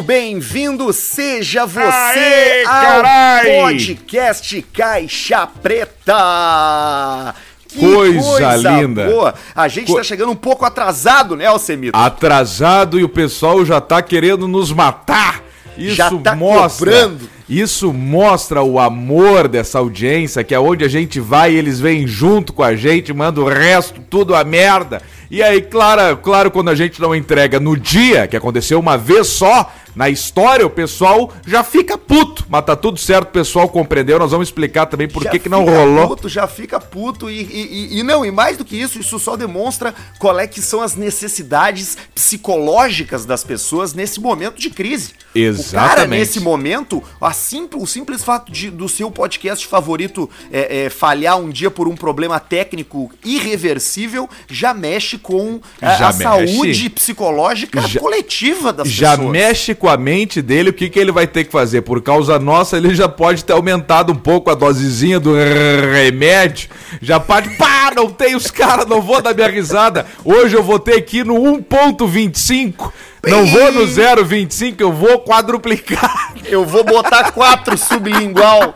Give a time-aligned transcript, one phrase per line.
[0.00, 3.56] Muito bem-vindo, seja você Aê, ao carai!
[3.60, 7.34] podcast Caixa Preta.
[7.68, 9.04] Que Coisa linda.
[9.04, 9.34] boa.
[9.54, 11.94] A gente Co- tá chegando um pouco atrasado, né, Alcemito?
[11.94, 15.42] Atrasado e o pessoal já tá querendo nos matar.
[15.76, 16.90] Isso Já tá mostra.
[16.90, 17.28] cobrando.
[17.48, 22.52] Isso mostra o amor dessa audiência, que é onde a gente vai eles vêm junto
[22.54, 25.02] com a gente, manda o resto tudo a merda.
[25.30, 29.26] E aí, claro, claro, quando a gente não entrega no dia, que aconteceu uma vez
[29.28, 32.44] só na história, o pessoal já fica puto.
[32.48, 34.18] Mas tá tudo certo, o pessoal compreendeu.
[34.18, 36.08] Nós vamos explicar também por Já que, que não rolou.
[36.08, 39.18] Puto, já fica puto e, e- e- e não, e mais do que isso, isso
[39.18, 45.10] só demonstra qual é que são as necessidades psicológicas das pessoas nesse momento de crise.
[45.10, 46.18] O cara, Exatamente.
[46.18, 51.38] nesse momento, a simples, o simples fato de, do seu podcast favorito é, é, falhar
[51.38, 56.22] um dia por um problema técnico irreversível já mexe com a, Já a mexe.
[56.56, 59.30] saúde psicológica Já- coletiva das já pessoas.
[59.32, 61.80] mexe com a mente dele, o que, que ele vai ter que fazer?
[61.80, 66.68] Por causa nossa, ele já pode ter aumentado um pouco a dosezinha do remédio.
[67.00, 70.06] Já pode, pá, não tem os caras, não vou dar minha risada.
[70.22, 72.92] Hoje eu vou ter que ir no 1.25.
[73.26, 76.34] Não vou no 0.25, eu vou quadruplicar.
[76.44, 78.74] Eu vou botar quatro sublingual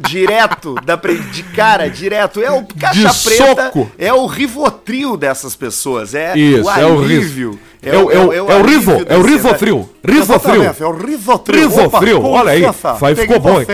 [0.00, 2.40] direto, da pre- de cara, direto.
[2.42, 3.90] É o caixa De preta, soco.
[3.98, 6.14] é o rivotril dessas pessoas.
[6.14, 7.58] É Isso, o é o alívio.
[7.82, 9.90] É o- é o- é o alívio rivo, da é o rivotril.
[10.04, 10.62] Rivotril.
[10.64, 11.60] É o rivotril.
[11.68, 12.62] Rivotril, Opa, olha aí.
[12.62, 12.94] confiança.
[12.96, 13.66] Isso aí Peguei ficou bom, hein?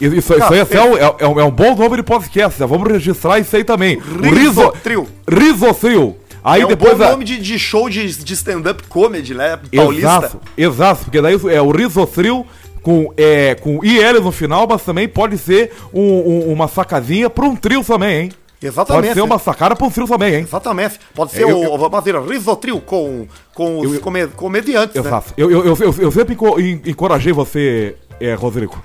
[0.00, 3.56] Isso, isso é um, é, um, é bom nome de podcast, já vamos registrar isso
[3.56, 3.96] aí também.
[3.96, 5.08] O Rivotril.
[5.26, 6.16] Rivotril.
[6.46, 9.58] Aí É um depois bom a- nome de, de show de, de stand-up comedy, né?
[9.74, 10.08] Paulista.
[10.08, 12.46] Exato, exato, porque daí é o risotril
[12.84, 17.44] com, é, com IL no final, mas também pode ser um- um- uma sacadinha para
[17.46, 18.32] um trio também, hein?
[18.62, 19.06] Exatamente.
[19.08, 20.40] Pode ser uma sacada para um trio também, hein?
[20.42, 21.00] Exatamente.
[21.14, 25.08] Pode ser Eu- o, vamos dizer, rivotril com, com os Eu- come- comediantes, né?
[25.08, 25.34] Exato.
[25.36, 28.80] Eu, eu, eu, eu, eu sempre enco- en- encorajei você, é, Rodrigo,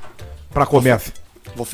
[0.54, 1.12] para comércio.
[1.14, 1.20] Você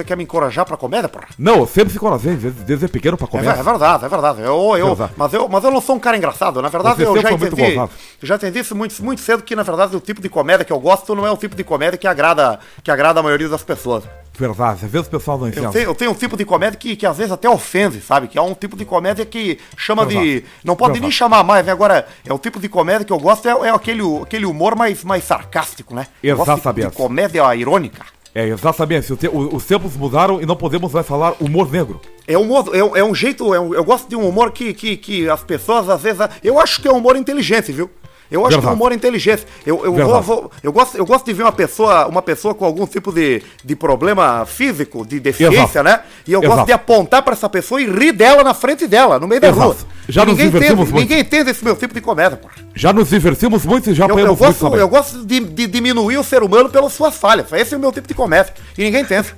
[0.06, 1.28] quer me encorajar pra comédia, porra?
[1.38, 3.64] Não, eu sempre se encorajei, desde, desde pequeno para É, ver- é comércio.
[3.64, 4.42] verdade, é verdade.
[4.42, 6.62] Eu, eu, mas, eu, mas eu não sou um cara engraçado.
[6.62, 7.80] Na verdade, Você eu já entendi.
[8.22, 10.80] Já entendi isso muito, muito cedo que, na verdade, o tipo de comédia que eu
[10.80, 14.04] gosto não é o tipo de comédia que agrada, que agrada a maioria das pessoas.
[14.38, 15.72] Verdade, às vezes o pessoal não Eu entende.
[15.72, 18.28] tenho, eu tenho um tipo de comédia que, que às vezes até ofende, sabe?
[18.28, 20.18] Que é um tipo de comédia que chama de.
[20.18, 20.48] Exato.
[20.64, 21.14] Não pode nem Exato.
[21.16, 21.72] chamar mais, né?
[21.72, 25.06] Agora, é o tipo de comédia que eu gosto, é, é aquele, aquele humor mais,
[25.06, 26.08] mais sarcástico, né?
[26.22, 26.90] Eu gosto de- Exatamente.
[26.90, 28.04] de comédia irônica.
[28.38, 29.14] É, exatamente.
[29.32, 32.02] Os tempos mudaram e não podemos mais falar humor negro.
[32.28, 34.74] É um, humor- é, é um jeito, é um- eu gosto de um humor que,
[34.74, 36.20] que, que as pessoas às vezes.
[36.44, 37.90] Eu acho que é um humor inteligente, viu?
[38.32, 38.74] Eu acho que é Verdade.
[38.74, 39.46] um humor inteligente.
[39.66, 42.66] Eu, eu, vou, vou- eu, gosto, eu gosto de ver uma pessoa, uma pessoa com
[42.66, 45.84] algum tipo de, de problema físico, de deficiência, Exato.
[45.84, 46.00] né?
[46.28, 46.66] E eu gosto Exato.
[46.68, 49.62] de apontar pra essa pessoa e rir dela na frente dela, no meio da Exato.
[49.68, 49.76] rua.
[50.08, 51.02] Já E nos ninguém divertimos entende, muito.
[51.10, 52.54] ninguém entende esse meu tipo de comédia, porra.
[52.76, 54.80] Já nos divertimos muito e já Eu, eu apanhamos muito gosto, também.
[54.80, 57.52] eu gosto de, de diminuir o ser humano pelas suas falhas.
[57.54, 58.54] Esse é o meu tipo de comédia.
[58.78, 59.34] E ninguém entende.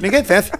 [0.00, 0.50] ninguém entende.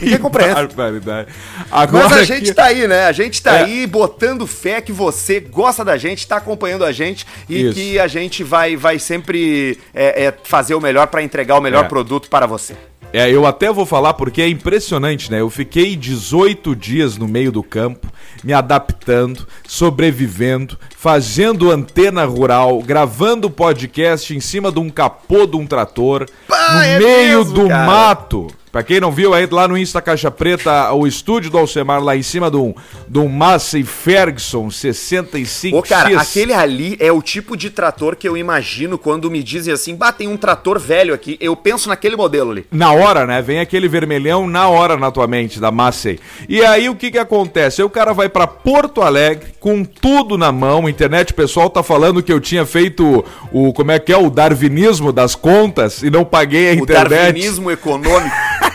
[0.00, 0.54] Ninguém compreende.
[0.54, 1.28] barbaridade.
[1.70, 3.04] Agora Mas a gente que- tá aí, né?
[3.06, 3.64] A gente tá É.
[3.64, 7.74] aí botando fé que você gosta da gente, tá acompanhando a gente e Isso.
[7.74, 11.84] que a gente vai, vai sempre é, é, fazer o melhor pra entregar o melhor
[11.84, 11.88] É.
[11.88, 12.74] produto para você.
[13.12, 15.40] É, eu até vou falar porque é impressionante, né?
[15.40, 18.06] Eu fiquei 18 dias no meio do campo,
[18.44, 25.66] me adaptando, sobrevivendo, fazendo antena rural, gravando podcast em cima de um capô de um
[25.66, 27.84] trator, Pá, no é meio mesmo, do cara.
[27.86, 28.46] mato.
[28.72, 32.16] Pra quem não viu, aí lá no Insta Caixa Preta, o estúdio do Alcemar lá
[32.16, 32.72] em cima um,
[33.08, 35.74] de um Massey Ferguson 65X.
[35.74, 39.74] Ô, cara, aquele ali é o tipo de trator que eu imagino quando me dizem
[39.74, 41.36] assim, bah, tem um trator velho aqui.
[41.40, 42.64] Eu penso naquele modelo ali.
[42.70, 43.42] Na hora, né?
[43.42, 46.20] Vem aquele vermelhão na hora na tua mente, da Massey.
[46.48, 47.80] E aí o que que acontece?
[47.80, 50.88] Aí o cara vai pra Porto Alegre com tudo na mão.
[50.88, 54.30] Internet, o pessoal tá falando que eu tinha feito o, como é que é, o
[54.30, 57.08] darwinismo das contas e não paguei a O internet.
[57.10, 58.30] darwinismo econômico.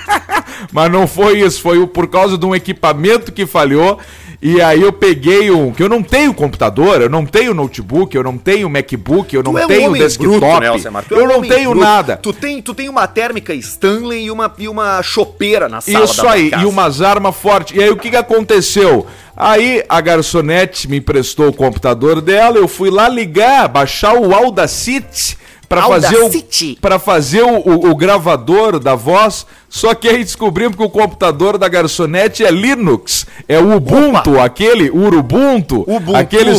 [0.72, 4.00] Mas não foi isso, foi o- por causa de um equipamento que falhou.
[4.42, 5.72] E aí eu peguei um.
[5.72, 9.54] Que eu não tenho computador, eu não tenho notebook, eu não tenho MacBook, eu não
[9.54, 10.30] Tu é um tenho desktop.
[10.30, 10.60] bruto,
[10.92, 11.04] né?
[11.08, 11.86] Tu é eu um não tenho bruto.
[11.86, 12.18] nada.
[12.18, 16.22] Tu tem, tu tem uma térmica Stanley e uma, e uma chopeira na sala Isso
[16.22, 16.64] da aí, casa.
[16.64, 17.76] e umas armas fortes.
[17.76, 19.08] E aí o que, que aconteceu?
[19.36, 25.38] Aí a garçonete me emprestou o computador dela, eu fui lá ligar, baixar o Audacity
[25.68, 29.46] para fazer o para fazer o, o- o gravador da voz.
[29.70, 34.90] Só que aí descobrimos que o computador da garçonete é Linux, é o Ubuntu, aquele
[34.90, 36.16] Urubuntu, Ubuntu.
[36.16, 36.52] aquele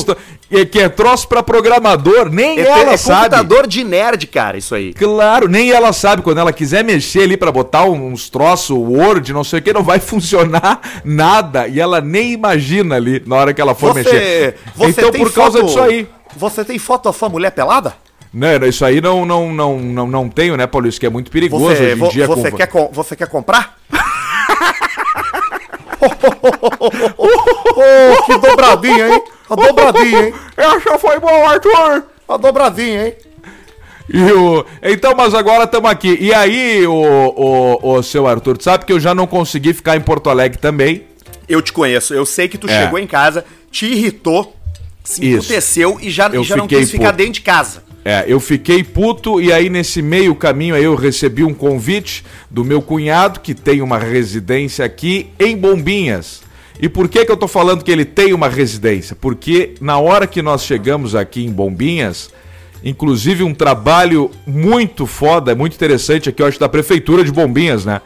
[0.70, 3.22] que é troço para programador, nem É, ela é sabe.
[3.30, 4.92] computador de nerd, cara, isso aí.
[4.92, 9.42] Claro, nem ela sabe quando ela quiser mexer ali pra botar uns troços, Word, não
[9.42, 13.60] sei o que, não vai funcionar nada e ela nem imagina ali na hora que
[13.60, 14.56] ela for Você, mexer.
[14.76, 16.06] você então por causa foto- disso aí.
[16.36, 17.94] Você tem foto da sua mulher pelada?
[18.38, 20.86] Né, isso aí não, não, não, não, não tenho, né, Paulo?
[20.86, 22.26] Isso que é muito perigoso Você, hoje em vo- dia.
[22.26, 23.78] você, com- quer, com- você quer comprar?
[27.16, 29.22] oh, que dobradinha, hein?
[29.48, 30.34] A dobradinha, hein?
[30.56, 32.04] Essa foi bom, Arthur!
[32.28, 33.14] A dobradinha, hein?
[34.36, 34.64] O...
[34.82, 36.16] Então, mas agora estamos aqui.
[36.20, 39.96] E aí, o, o, o seu Arthur, tu sabe que eu já não consegui ficar
[39.96, 41.04] em Porto Alegre também.
[41.48, 42.82] Eu te conheço, eu sei que tu É.
[42.82, 44.54] chegou em casa, te irritou,
[45.02, 47.85] se emputeceu e já, Eu já não quis ficar dentro de casa.
[48.08, 52.64] É, eu fiquei puto e aí nesse meio caminho aí eu recebi um convite do
[52.64, 56.40] meu cunhado que tem uma residência aqui em Bombinhas.
[56.80, 59.16] E por que que eu tô falando que ele tem uma residência?
[59.20, 62.30] Porque na hora que nós chegamos aqui em Bombinhas,
[62.84, 68.00] inclusive um trabalho muito foda, muito interessante aqui, eu acho da prefeitura de Bombinhas, né?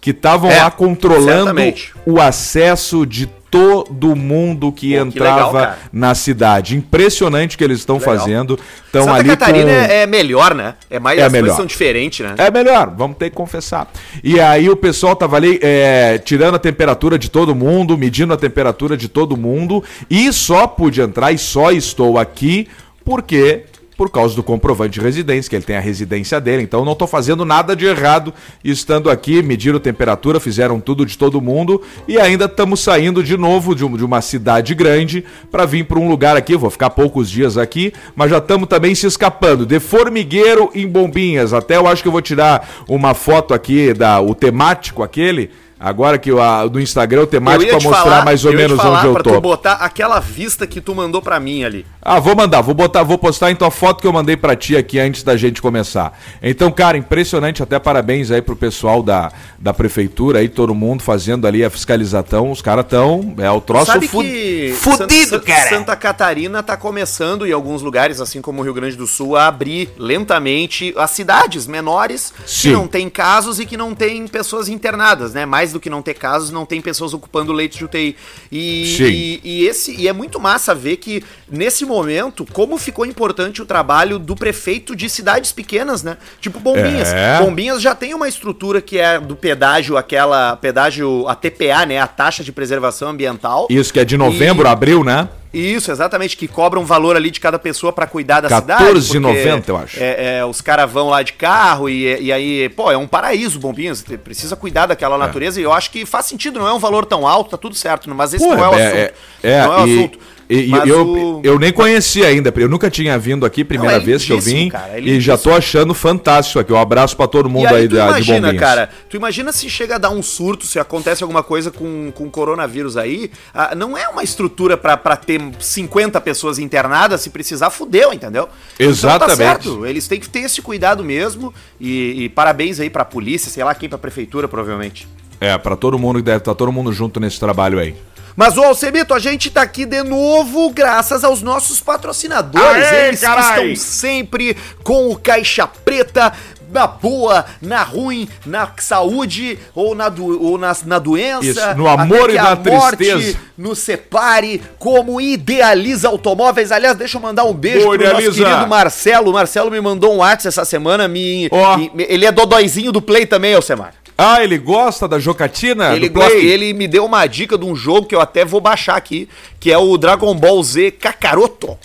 [0.00, 1.92] Que estavam É, lá controlando certamente.
[2.04, 5.78] o acesso de todo mundo que Pô, que entrava legal, cara.
[5.92, 6.76] na cidade.
[6.76, 8.16] Impressionante o que eles estão Legal.
[8.16, 8.58] fazendo.
[8.86, 9.70] Estão Santa ali Catarina com...
[9.70, 10.74] é, é melhor, né?
[10.90, 11.44] É mais, É as melhor.
[11.44, 12.34] coisas são diferentes, né?
[12.38, 13.90] É melhor, vamos ter que confessar.
[14.22, 18.36] E aí o pessoal tava ali é, tirando a temperatura de todo mundo, medindo a
[18.36, 22.68] temperatura de todo mundo, e só pude entrar e só estou aqui
[23.04, 23.64] porque
[23.98, 26.62] por causa do comprovante de residência, que ele tem a residência dele.
[26.62, 31.40] Então não estou fazendo nada de errado estando aqui, mediram temperatura, fizeram tudo de todo
[31.40, 35.98] mundo e ainda estamos saindo de novo de, um- uma cidade grande para vir para
[35.98, 36.56] um lugar aqui.
[36.56, 41.52] Vou ficar poucos dias aqui, mas já estamos também se escapando de Formigueiro em Bombinhas.
[41.52, 45.50] Até eu acho que eu vou tirar uma foto aqui da o temático aquele.
[45.80, 46.38] Agora que o,
[46.72, 49.12] no Instagram o temático para te mostrar falar- mais ou eu menos falar onde eu
[49.12, 49.30] pra tô.
[49.32, 51.86] tu botar aquela vista que tu mandou pra mim ali.
[52.02, 54.76] Ah, vou mandar, vou botar, vou postar então a foto que eu mandei pra ti
[54.76, 56.18] aqui antes da gente começar.
[56.42, 61.46] Então, cara, impressionante, até parabéns aí pro pessoal da, da prefeitura aí, todo mundo fazendo
[61.46, 62.50] ali a fiscalização.
[62.50, 65.68] Os caras tão, é o troço Sabe fu- que fudido, San- San- cara.
[65.68, 69.46] Santa Catarina tá começando em alguns lugares, assim como o Rio Grande do Sul, a
[69.46, 72.70] abrir lentamente as cidades menores Sim.
[72.70, 75.46] que não tem casos e que não tem pessoas internadas, né?
[75.46, 78.16] Mais do que não ter casos, não tem pessoas ocupando leitos de UTI.
[78.50, 83.60] E, e, e esse e é muito massa ver que nesse momento como ficou importante
[83.62, 86.16] o trabalho do prefeito de cidades pequenas, né?
[86.40, 87.12] Tipo Bombinhas.
[87.12, 87.38] É.
[87.38, 91.98] Bombinhas já tem uma estrutura que é do pedágio, aquela pedágio, a TPA, né?
[91.98, 93.66] A taxa de preservação ambiental.
[93.70, 95.28] Isso que é de novembro, E- abril, né?
[95.52, 99.56] Isso, exatamente, que cobra um valor ali de cada pessoa pra cuidar da 14,90, cidade.
[99.56, 99.96] porque, eu acho.
[100.02, 103.58] É, é, os caras vão lá de carro e, e aí, pô, é um paraíso,
[103.58, 103.98] Bombinhas.
[104.06, 107.06] Você precisa cuidar daquela natureza e eu acho que faz sentido, não é um valor
[107.06, 109.14] tão alto, tá tudo certo, mas esse Pô, não é o é- assunto.
[109.42, 110.18] é- é, não é o assunto.
[110.50, 114.04] E, eu, o- eu nem conhecia ainda, eu nunca tinha vindo aqui, primeira Não, é
[114.04, 116.72] vez que eu vim, cara, é e já tô achando fantástico aqui.
[116.72, 118.60] Um abraço pra todo mundo E aí, aí, tu da, de imagina, Bombinhas.
[118.60, 122.30] cara, tu imagina se chega a dar um surto, se acontece alguma coisa com, com
[122.30, 127.68] coronavírus aí, ah, não é uma estrutura pra, pra ter 50 pessoas internadas, se precisar,
[127.68, 128.48] fudeu, entendeu?
[128.78, 129.24] Exatamente.
[129.24, 133.04] Então tá certo, eles têm que ter esse cuidado mesmo, e, e parabéns aí pra
[133.04, 135.06] polícia, sei lá quem, pra prefeitura, provavelmente.
[135.40, 137.94] É, pra todo mundo que deve estar todo mundo junto nesse trabalho aí.
[138.38, 142.86] Mas, ô Alcemito, a gente tá aqui de novo graças aos nossos patrocinadores.
[142.86, 143.62] Aê, Eles carai!
[143.66, 146.32] que estão sempre com o Caixa Preta,
[146.70, 151.44] na boa, na ruim, na saúde ou na, do, ou na, na doença.
[151.46, 153.38] Isso, no amor até e na a morte tristeza.
[153.58, 156.70] Nos separe, como Idealiza Automóveis.
[156.70, 158.44] Aliás, deixa eu mandar um beijo Boa, pro nosso Idealiza.
[158.44, 159.30] querido Marcelo.
[159.30, 161.08] O Marcelo me mandou um WhatsApp essa semana.
[161.08, 161.76] Me, Ó.
[161.76, 163.94] me- ele é dodóizinho do Play também, Alcemar.
[164.20, 165.94] Ah, ele gosta da jocatina?
[165.94, 166.10] Ele,
[166.44, 169.28] ele me deu uma dica de um jogo que eu até vou baixar aqui,
[169.60, 171.78] que é o Dragon Ball Z Kakaroto.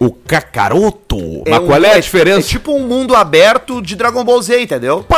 [0.00, 1.42] O Kakaroto?
[1.46, 2.48] Mas um- qual é a É diferença?
[2.48, 5.00] tipo um mundo aberto de Dragon Ball Z, entendeu?
[5.02, 5.14] Tipo,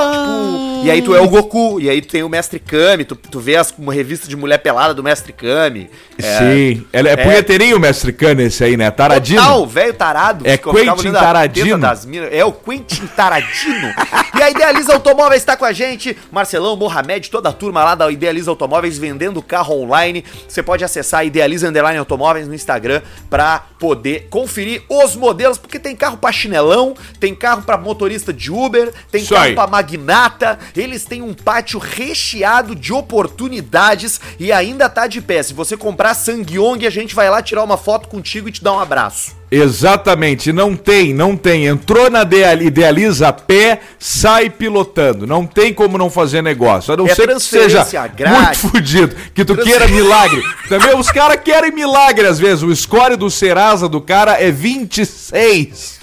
[0.86, 3.40] e aí tu é o Goku, e aí tu tem o Mestre Kami, tu, tu
[3.40, 5.90] vê as, uma revista de mulher pelada do Mestre Kami.
[6.18, 6.84] Sim.
[6.92, 8.90] Ela é, é- punheteirinho o mestre Khan esse aí, né?
[8.90, 9.40] Taradino.
[9.40, 10.46] Total, velho tarado.
[10.46, 11.86] É Quentin Taradino.
[12.30, 13.94] É o Quentin Taradino.
[14.36, 16.16] e a Idealiza Automóveis está com a gente.
[16.30, 20.24] Marcelão, Mohamed, toda a turma lá da Idealiza Automóveis vendendo carro online.
[20.48, 25.94] Você pode acessar Idealiza Underline Automóveis no Instagram para poder conferir os modelos, porque tem
[25.94, 29.54] carro para chinelão, tem carro para motorista de Uber, tem Isso carro aí.
[29.54, 30.58] para magnata.
[30.76, 35.42] Eles têm um pátio recheado de oportunidades e ainda tá de pé.
[35.42, 38.72] Se você comprar Sangyong, a gente vai lá tirar uma foto contigo e te dar
[38.74, 39.34] um abraço.
[39.50, 41.66] Exatamente, não tem, não tem.
[41.66, 45.26] Entrou na Ideal- Idealiza a pé, sai pilotando.
[45.26, 46.92] Não tem como não fazer negócio.
[46.92, 48.62] A não É ser que seja grátis.
[48.62, 50.42] muito fudido, que tu queira milagre.
[50.68, 52.62] Também os caras querem milagre às vezes.
[52.64, 55.96] O score do Serasa do cara é 26.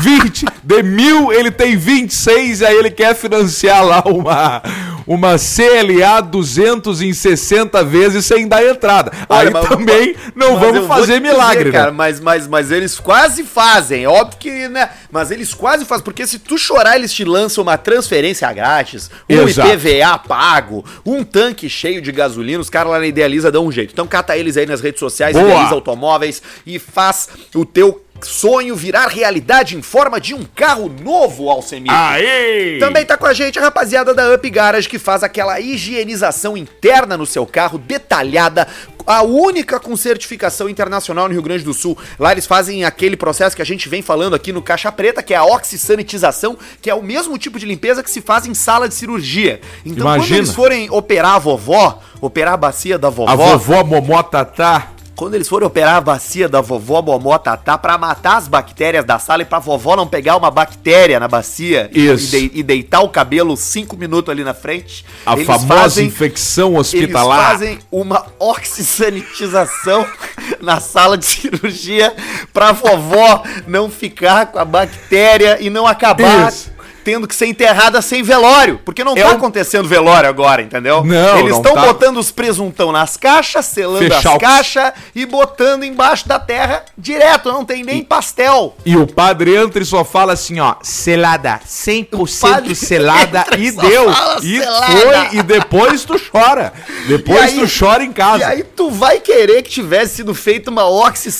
[0.00, 4.62] 20 de mil, ele tem 26 e aí ele quer financiar lá uma,
[5.06, 9.12] uma CLA 260 vezes sem dar entrada.
[9.28, 11.96] Olha, Aí mas- também não vamos fazer milagre, dizer, cara, né?
[11.96, 14.04] mas, mas, mas eles quase fazem.
[14.04, 14.90] É óbvio que, né?
[15.10, 16.04] Mas eles quase fazem.
[16.04, 19.68] Porque se tu chorar, eles te lançam uma transferência grátis, um Exato.
[19.70, 22.60] IPVA pago, um tanque cheio de gasolina.
[22.60, 23.92] Os caras lá na Idealiza dão um jeito.
[23.92, 25.46] Então cata eles aí nas redes sociais, Boa.
[25.46, 31.48] Idealiza Automóveis e faz o teu sonho virar realidade em forma de um carro novo,
[31.48, 31.92] Alcemir.
[31.92, 32.78] Aê!
[32.78, 37.16] Também tá com a gente a rapaziada da Up Garage que faz aquela higienização interna
[37.16, 38.66] no seu carro, detalhada,
[39.06, 41.96] a única com certificação internacional no Rio Grande do Sul.
[42.18, 45.34] Lá eles fazem aquele processo que a gente vem falando aqui no Caixa Preta, que
[45.34, 48.88] é a oxisanitização, que é o mesmo tipo de limpeza que se faz em sala
[48.88, 49.60] de cirurgia.
[49.84, 50.38] Então quando Imagina.
[50.38, 54.93] eles forem operar a vovó, operar a bacia da vovó, A vovó Momó Tatá.
[55.16, 59.18] Quando eles forem operar a bacia da vovó Momó Tatá pra matar as bactérias da
[59.18, 62.34] sala e pra vovó não pegar uma bactéria na bacia e- Isso.
[62.36, 65.04] E, de- e deitar o cabelo cinco minutos ali na frente.
[65.24, 67.50] A eles famosa fazem- infecção Eles hospitalar.
[67.50, 70.06] fazem uma oxisanitização
[70.60, 72.14] na sala de cirurgia
[72.52, 76.73] pra vovó não ficar com a bactéria e não acabar Isso.
[77.04, 78.80] Tendo que ser enterrada sem velório.
[78.84, 81.04] Porque não É tá um- acontecendo velório agora, entendeu?
[81.04, 81.82] Não, Eles estão tá.
[81.86, 87.52] botando os presuntão nas caixas, selando as caixas e botando embaixo da terra direto.
[87.52, 88.76] Não tem nem pastel.
[88.86, 93.70] E o padre entra e só fala assim, ó, selada, 100% padre selada e e
[93.72, 94.10] deu.
[94.42, 94.86] E selada.
[94.86, 96.72] foi, e depois tu chora.
[97.08, 98.38] Depois E aí- tu chora em casa.
[98.38, 100.86] E aí tu vai querer que tivesse sido feita uma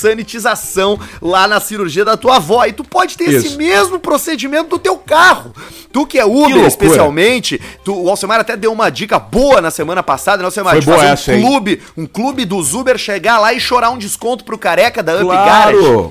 [0.08, 2.64] oxisanitização lá na cirurgia da tua avó.
[2.66, 3.56] E tu pode ter esse Isso.
[3.58, 5.53] mesmo procedimento do teu carro.
[5.92, 6.66] Tu que é Uber, loucura.
[6.66, 10.72] especialmente, tu, o Alcemar até deu uma dica boa na semana passada, né, Alcemar?
[10.72, 11.42] Foi De boa fazer essa, um hein?
[11.42, 15.26] clube, um clube dos Uber chegar lá e chorar um desconto pro careca da Up
[15.26, 16.10] Garage.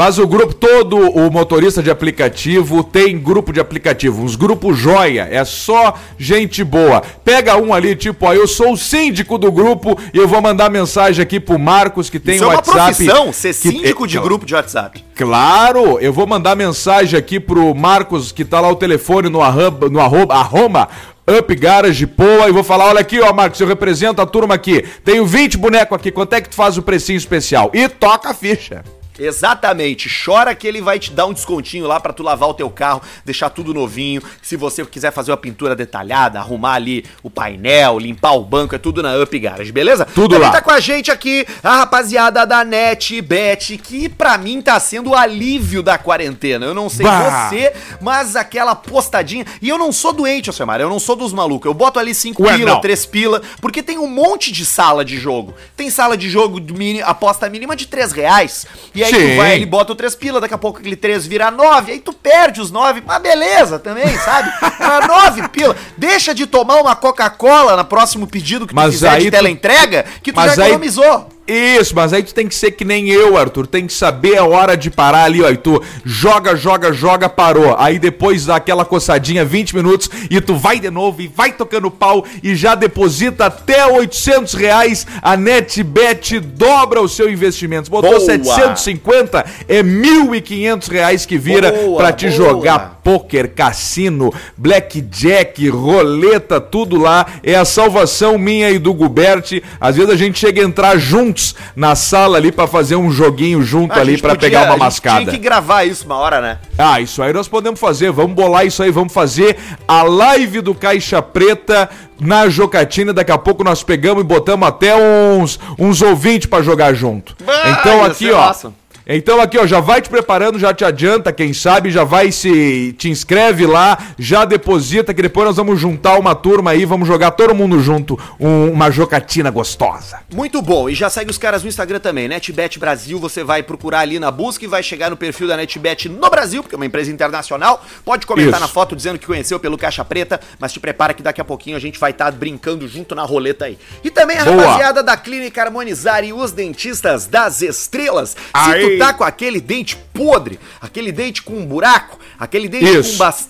[0.00, 5.28] Faz o grupo, todo o motorista de aplicativo tem grupo de aplicativo, uns grupos joia,
[5.30, 7.02] é só gente boa.
[7.22, 10.70] Pega um ali, tipo, ó, eu sou o síndico do grupo e eu vou mandar
[10.70, 12.94] mensagem aqui pro Marcos que tem Isso o é uma WhatsApp.
[12.96, 15.04] profissão, ser que- síndico de é- grupo de WhatsApp.
[15.14, 19.90] Claro, eu vou mandar mensagem aqui pro Marcos, que tá lá o telefone no arroba,
[19.90, 20.88] no arroba, arroba
[21.28, 24.82] Up Garage Poa, e vou falar, olha aqui, ó, Marcos, eu represento a turma aqui,
[25.04, 27.70] tenho 20 bonecos aqui, quanto é que tu faz o precinho especial?
[27.74, 28.82] E toca a ficha.
[29.20, 32.70] Exatamente, chora que ele vai te dar um descontinho lá pra tu lavar o teu
[32.70, 34.22] carro, deixar tudo novinho.
[34.42, 38.78] Se você quiser fazer uma pintura detalhada, arrumar ali o painel, limpar o banco, é
[38.78, 40.04] tudo na Up Garage, beleza?
[40.04, 40.52] Tudo Também lá.
[40.54, 45.14] tá com a gente aqui a rapaziada da NetBet, que pra mim tá sendo o
[45.14, 46.64] alívio da quarentena.
[46.66, 47.48] Eu não sei Bah.
[47.48, 49.44] você, mas aquela postadinha.
[49.60, 51.66] E eu não sou doente, Alcemar, eu não sou dos malucos.
[51.66, 52.80] Eu boto ali 5 Ué, pila, não.
[52.80, 55.54] 3 pila, porque tem um monte de sala de jogo.
[55.76, 58.66] Tem sala de jogo de mini, aposta mínima de 3 reais.
[58.94, 59.36] E aí tu Sim.
[59.36, 62.12] vai ali, bota o 3 pila, daqui a pouco aquele 3 vira 9, aí tu
[62.12, 63.02] perde os 9.
[63.06, 64.50] Mas beleza também, sabe?
[64.78, 65.76] Mas 9 pila.
[65.96, 69.36] Deixa de tomar uma Coca-Cola no próximo pedido que tu Mas fizer aí de tu-
[69.36, 71.28] teleentrega, que tu Mas já aí- economizou.
[71.50, 73.66] Isso, mas aí tu tem que ser que nem eu, Arthur.
[73.66, 75.50] Tem que saber a hora de parar ali, ó.
[75.50, 77.74] E tu joga, joga, joga, parou.
[77.76, 81.90] Aí depois dá aquela coçadinha, 20 minutos, e tu vai de novo e vai tocando
[81.90, 85.06] pau e já deposita até 800 reais.
[85.20, 87.90] A NetBet dobra o seu investimento.
[87.90, 88.20] Botou Boa.
[88.20, 92.36] 750, é 1.500 reais que vira Boa, pra te boa.
[92.36, 97.26] jogar poker, cassino, blackjack, roleta, tudo lá.
[97.42, 99.62] É a salvação minha e do Gubert.
[99.80, 103.62] Às vezes a gente chega a entrar juntos na sala ali pra fazer um joguinho
[103.62, 105.20] junto A ali podia- pegar uma a gente mascada.
[105.20, 106.58] Tinha que gravar isso uma hora, né?
[106.78, 108.10] Ah, isso aí nós podemos fazer.
[108.10, 111.88] Vamos bolar isso aí, vamos fazer a live do Caixa Preta
[112.20, 113.12] na Jocatina.
[113.12, 117.34] Daqui a pouco nós pegamos e botamos até uns, uns ouvintes pra jogar junto.
[117.44, 118.38] Vai, então aqui, ó.
[118.46, 118.72] massa.
[119.12, 122.94] Então aqui, ó, já vai te preparando, já te adianta, quem sabe, já vai se
[122.96, 127.32] te inscreve lá, já deposita que depois nós vamos juntar uma turma aí, vamos jogar
[127.32, 130.20] todo mundo junto, um- uma jocatina gostosa.
[130.32, 130.88] Muito bom.
[130.88, 133.18] E já segue os caras no Instagram também, NetBet Brasil.
[133.18, 136.62] Você vai procurar ali na busca e vai chegar no perfil da NetBet no Brasil,
[136.62, 137.84] porque é uma empresa internacional.
[138.04, 138.60] Pode comentar Isso.
[138.60, 141.76] na foto dizendo que conheceu pelo Caixa Preta, mas te prepara que daqui a pouquinho
[141.76, 143.76] a gente vai estar brincando junto na roleta aí.
[144.04, 144.56] E também a Boa.
[144.56, 148.30] rapaziada da Clínica Harmonizar e os dentistas das estrelas.
[148.30, 148.99] Se Aí.
[149.00, 153.12] Tá com aquele dente podre, aquele dente com um buraco, aquele dente Isso.
[153.12, 153.49] com bastante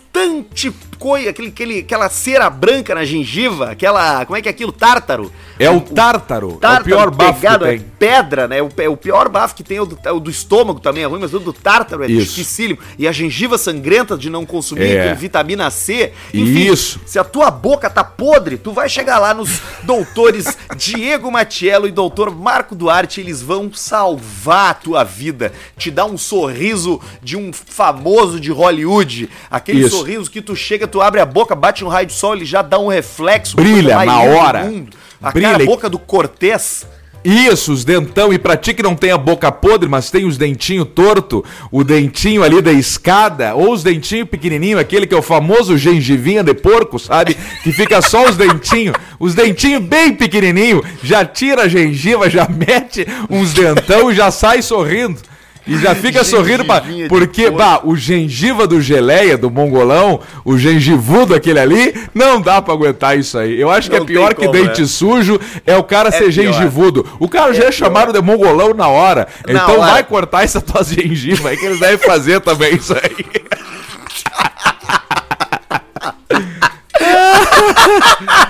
[1.00, 4.24] coisa, aquele, aquele, aquela cera branca na gengiva, aquela.
[4.26, 4.70] Como é que é aquilo?
[4.70, 5.32] Tártaro.
[5.58, 7.80] É o tártaro, é o Tártaro pior bafo que é tem.
[7.98, 8.62] pedra, né?
[8.62, 11.02] O, é o pior bafo que tem é o do, é o do estômago também,
[11.02, 12.30] é ruim, mas o do tártaro é Isso.
[12.34, 12.78] dificílimo.
[12.98, 15.14] E a gengiva sangrenta de não consumir É.
[15.14, 16.12] vitamina C.
[16.32, 16.98] Isso.
[17.04, 21.90] se a tua boca tá podre, tu vai chegar lá nos doutores Diego Matiello e
[21.90, 27.52] doutor Marco Duarte, eles vão salvar a tua vida, te dar um sorriso de um
[27.52, 29.96] famoso de Hollywood, aquele Isso.
[29.98, 32.44] sorriso sorriso que tu chega, tu abre a boca, bate um raio de sol, ele
[32.44, 33.56] já dá um reflexo.
[33.56, 34.72] Brilha na hora.
[35.22, 36.86] A Brilha cara, a boca do Cortez.
[37.22, 38.32] Isso, os dentão.
[38.32, 41.84] E pra ti que não tem a boca podre, mas tem os dentinhos torto, o
[41.84, 46.54] dentinho ali da escada, ou os dentinhos pequenininho, aquele que é o famoso gengivinha de
[46.54, 47.36] porco, sabe?
[47.62, 53.06] Que fica só os dentinhos, os dentinhos bem pequenininho, já tira a gengiva, já mete
[53.28, 55.20] uns dentão e já sai sorrindo.
[55.66, 61.34] E já fica sorrindo, pra, porque, bah, o gengiva do geleia, do mongolão, o gengivudo
[61.34, 63.60] aquele ali, não dá pra aguentar isso aí.
[63.60, 64.86] Eu acho que Não é pior que como, dente né?
[64.86, 66.30] sujo, é o cara ser pior.
[66.32, 67.06] gengivudo.
[67.18, 69.28] O cara já é chamado de mongolão na hora.
[69.46, 69.92] Na então hora.
[69.92, 73.26] vai cortar essa tua gengiva aí que eles devem fazer também isso aí.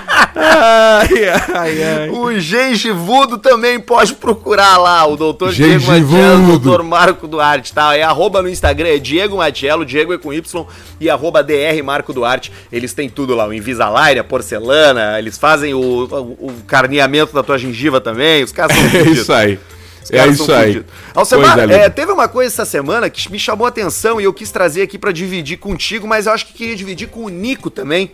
[0.35, 1.07] ai,
[1.55, 2.09] ai, ai.
[2.09, 6.01] O gengivudo também pode procurar lá, o doutor Diego Gengivudo.
[6.17, 7.95] Matiello, doutor Marco Duarte, tá?
[7.95, 10.65] É arroba no Instagram, é Diego Matiello, Diego é com Y
[10.99, 12.51] e arroba DR Marco Duarte.
[12.71, 17.43] Eles têm tudo lá, o Invisalign, a porcelana, eles fazem o, o, o carneamento da
[17.43, 19.59] tua gengiva também, os caras são É isso aí.
[20.03, 20.67] Os É caras isso são aí.
[20.73, 20.91] fudidos.
[21.13, 24.51] Alcemar, é, teve uma coisa essa semana que me chamou a atenção e eu quis
[24.51, 28.11] trazer aqui pra dividir contigo, mas eu acho que queria dividir com o Nico também.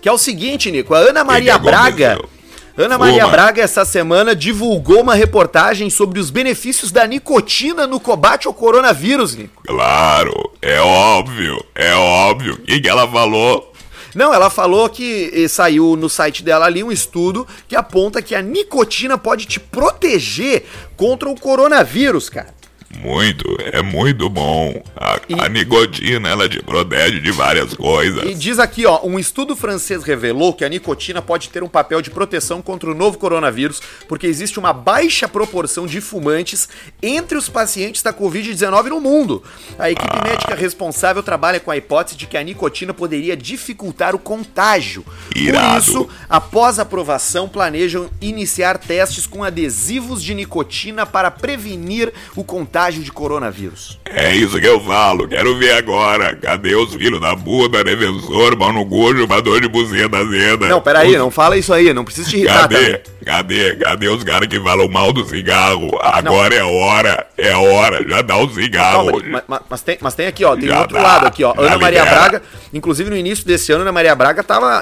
[0.00, 2.18] Que é o seguinte, Nico, a Ana Maria Braga.
[2.76, 3.32] Ana Maria Uma.
[3.32, 9.34] Braga, essa semana, divulgou uma reportagem sobre os benefícios da nicotina no combate ao coronavírus,
[9.34, 9.62] Nico.
[9.66, 12.54] Claro, é óbvio, é óbvio.
[12.54, 13.70] O que, que ela falou?
[14.14, 18.34] Não, ela falou que eh, saiu no site dela ali um estudo que aponta que
[18.34, 20.64] a nicotina pode te proteger
[20.96, 22.59] contra o coronavírus, cara.
[22.98, 24.82] Muito, é muito bom.
[24.96, 28.24] A, E- a nicotina, ela te protege de várias coisas.
[28.24, 32.02] E diz aqui, ó, um estudo francês revelou que a nicotina pode ter um papel
[32.02, 36.68] de proteção contra o novo coronavírus, porque existe uma baixa proporção de fumantes
[37.00, 39.42] entre os pacientes da Covid-19 no mundo.
[39.78, 40.22] A equipe Ah.
[40.28, 45.04] médica responsável trabalha com a hipótese de que a nicotina poderia dificultar o contágio.
[45.32, 45.78] Por Irado.
[45.78, 52.79] isso, após a aprovação, planejam iniciar testes com adesivos de nicotina para prevenir o contágio
[52.88, 53.98] de coronavírus.
[54.06, 56.34] É isso que eu falo, quero ver agora.
[56.36, 60.68] Cadê os filhos da puta, defensor, pau no cu, chupador de buceta azeda?
[60.68, 63.00] Não, peraí, não fala isso aí, não precisa te irritar Cadê?
[63.24, 63.76] Cadê?
[63.76, 65.90] Cadê os caras que falam mal do cigarro?
[66.00, 69.10] Agora é hora, é hora, já dá o cigarro.
[69.10, 71.44] Calma, mas, mas- mas tem, mas tem aqui, ó, tem Já outro dá, lado aqui,
[71.44, 71.52] ó.
[71.56, 72.20] Ana Maria libera.
[72.20, 74.80] Braga, inclusive no início desse ano, Ana Maria Braga tava.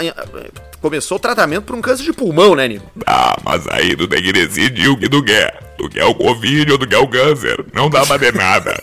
[0.80, 2.86] Começou o tratamento por um câncer de pulmão, né, Nico?
[3.06, 5.74] Ah, mas aí tu tem que decidir o que tu quer.
[5.76, 7.64] Tu quer o Covid ou tu quer o câncer?
[7.72, 8.80] Não dá pra ter nada.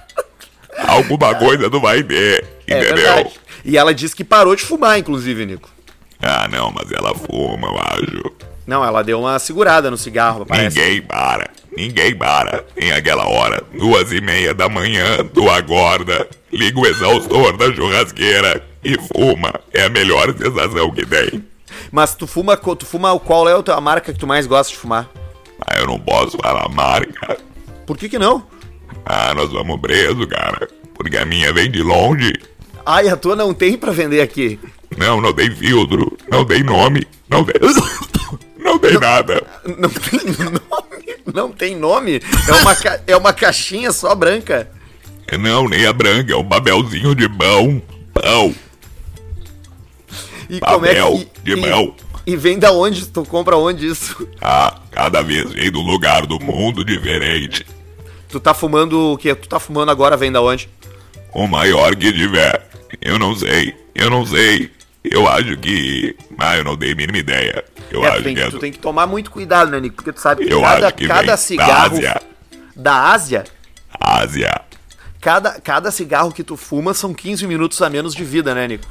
[0.86, 2.96] Alguma coisa tu vai ter, É entendeu?
[2.96, 3.30] verdade.
[3.64, 5.68] E ela disse que parou de fumar, inclusive, Nico.
[6.22, 8.32] ah, não, mas ela fuma, eu acho.
[8.66, 10.78] Não, ela deu uma segurada no cigarro, parece.
[10.78, 12.62] Ninguém para, ninguém para.
[12.74, 18.62] Tem aquela hora, duas e meia da manhã, tu acorda, liga o exaustor da churrasqueira
[18.86, 19.52] e fuma.
[19.72, 21.44] É a melhor sensação que tem.
[21.90, 25.08] Mas tu fuma, tu fuma qual é a marca que tu mais gosta de fumar?
[25.58, 27.38] Mas eu não posso falar marca.
[27.84, 28.46] Por que que não?
[29.04, 30.68] Ah, nós vamos preso, cara.
[30.94, 32.32] Porque a minha vem de longe.
[32.84, 34.60] Ai, a tua não tem pra vender aqui.
[34.96, 37.54] Não, não tem filtro, não tem nome, não tem.
[38.58, 39.46] Não tem nada.
[39.78, 40.20] Não tem
[40.50, 41.16] nome?
[41.32, 42.20] Não tem nome?
[42.48, 44.68] É uma, é uma caixinha só branca.
[45.38, 47.80] Não, nem a branca, é um papelzinho de pão.
[48.12, 48.52] Pão.
[50.48, 51.94] E Papel de e, mão.
[52.26, 53.06] e vem da onde?
[53.06, 54.26] Tu compra onde isso?
[54.40, 57.66] Ah, cada vez vem de um lugar do mundo diferente.
[58.28, 59.34] Tu tá fumando o quê?
[59.34, 60.68] Tu tá fumando agora, vem da onde?
[61.32, 62.68] O maior que tiver.
[63.00, 64.70] Eu não sei, eu não sei.
[65.04, 66.16] Eu acho que.
[66.38, 67.64] Ah, eu não tenho a mínima ideia.
[67.90, 68.50] Eu É, acho tem, que é.
[68.50, 69.96] tu tem que tomar muito cuidado, né, Nico?
[69.96, 72.22] Porque tu sabe que Eu cada, que cada vem da cigarro Ásia.
[72.74, 73.44] da Ásia,
[74.00, 74.60] Ásia.
[75.20, 78.84] cada, cada cigarro que tu fuma são 15 minutos a menos de vida, né, Nico?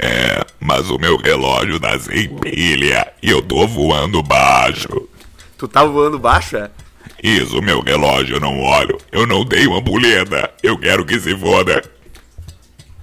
[0.00, 5.08] É, mas o meu relógio tá sem pilha e eu tô voando baixo.
[5.56, 6.70] Tu tá voando baixo, é?
[7.22, 8.98] Isso, meu relógio eu não olho.
[9.10, 10.50] Eu não tenho ampulheta.
[10.62, 11.82] Eu quero que se foda.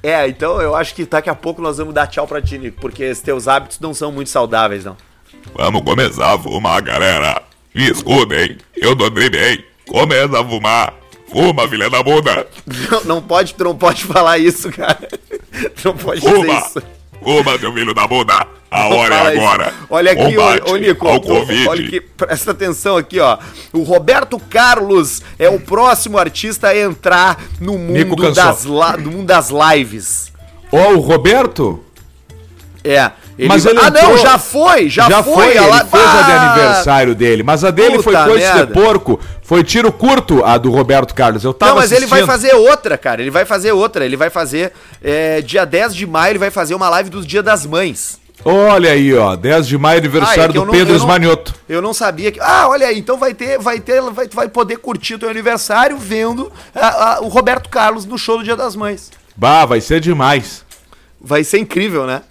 [0.04, 2.82] É, então eu acho que daqui a pouco nós vamos dar tchau pra ti, Nico,
[2.82, 4.98] porque esses teus hábitos não são muito saudáveis, não.
[5.54, 7.42] Vamos começar a fumar, galera.
[7.74, 9.64] Me escutem, eu tô bem.
[9.88, 11.01] Começa a fumar.
[11.32, 12.48] Fuma, filha da puta.
[12.92, 14.98] Não, não pode, tu não pode falar isso, cara.
[15.82, 16.54] Tu não pode dizer Fuma.
[16.60, 16.82] isso.
[17.24, 18.48] Fuma, seu filho da puta.
[18.70, 19.44] A Não hora é isso.
[19.46, 19.74] agora.
[19.90, 21.68] Olha aqui, ô, ô Nico, ao ô, Covid.
[21.68, 23.38] olha aqui, presta atenção aqui, ó.
[23.74, 29.26] O Roberto Carlos é o próximo artista a entrar no mundo das, la- no mundo
[29.28, 30.32] das lives.
[30.72, 31.84] Ó, o Roberto?
[32.84, 33.12] É.
[33.48, 35.34] Mas ele ah, entrou- não, já foi, já, Já, foi.
[35.34, 38.74] foi, ele fez a de Ah, aniversário dele, mas a dele foi coisa de merda.
[38.74, 39.20] porco.
[39.44, 41.44] Foi tiro curto a do Roberto Carlos.
[41.44, 42.50] Eu tava Não, mas ele vai assistindo.
[42.52, 43.22] fazer outra, cara.
[43.22, 44.06] Ele vai fazer outra.
[44.06, 44.72] Ele vai fazer.
[45.04, 48.20] é, dia 10 de maio, ele vai fazer uma live dos Dia das Mães.
[48.44, 51.54] Olha aí, ó, 10 de maio, aniversário Ah, é eu do não- Pedro eu Esmanioto.
[51.70, 52.40] Eu não sabia que.
[52.40, 55.96] Ah, olha aí, então vai ter, vai ter, vai, vai poder curtir o teu aniversário
[55.98, 59.12] vendo a- a- o Roberto Carlos no show do Dia das Mães.
[59.36, 60.64] Bah, vai ser demais.
[61.24, 62.22] Vai ser incrível, né?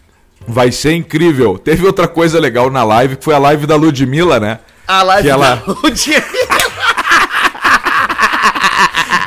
[0.47, 1.59] Vai ser incrível.
[1.59, 4.59] Teve outra coisa legal na live, que foi a live da Ludmilla, né?
[4.87, 6.25] A live Que ela- do dia.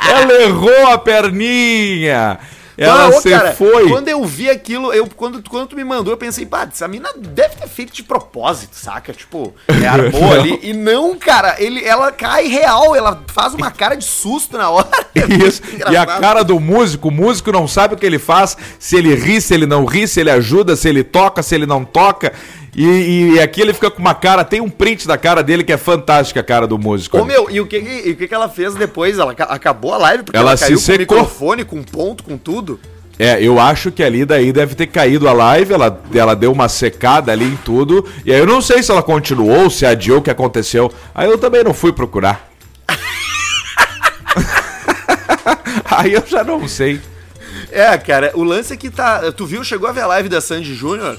[0.06, 2.38] Ela errou a perninha.
[2.76, 3.88] Ela ô, se cara, foi.
[3.88, 7.08] Quando eu vi aquilo, eu, quando, quando tu me mandou, eu pensei, pá, essa mina
[7.16, 9.12] deve ter feito de propósito, saca?
[9.12, 10.58] Tipo, é, armou ali.
[10.62, 14.88] E não, cara, ele, ela cai real, ela faz uma cara de susto na hora.
[15.14, 15.62] Isso.
[15.64, 18.96] Muito E a cara do músico, o músico não sabe o que ele faz, se
[18.96, 21.84] ele ri, se ele não ri, se ele ajuda, se ele toca, se ele não
[21.84, 22.32] toca.
[22.76, 25.72] E, e aqui ele fica com uma cara, tem um print da cara dele que
[25.72, 27.18] é fantástica a cara do músico.
[27.18, 29.18] Ô meu, e o que, e o que, que ela fez depois?
[29.18, 31.16] Ela ca- acabou a live porque Ela ela, se caiu com secou.
[31.18, 32.80] o microfone, com ponto, com tudo.
[33.16, 36.68] É, eu acho que ali daí deve ter caído a live, ela, ela deu uma
[36.68, 38.04] secada ali em tudo.
[38.24, 40.92] E aí eu não sei se ela continuou, se adiou o que aconteceu.
[41.14, 42.50] Aí eu também não fui procurar.
[45.90, 47.00] aí eu já não sei.
[47.70, 49.30] É, cara, o lance é que tá.
[49.32, 51.16] Tu viu, chegou a ver a live da Sandy Júnior?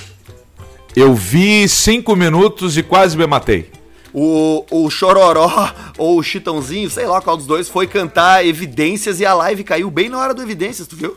[0.95, 3.69] Eu vi cinco minutos e quase me matei.
[4.13, 9.25] O, o Chororó ou o Chitãozinho, sei lá qual dos dois, foi cantar Evidências e
[9.25, 11.15] a live caiu bem na hora do Evidências, tu viu?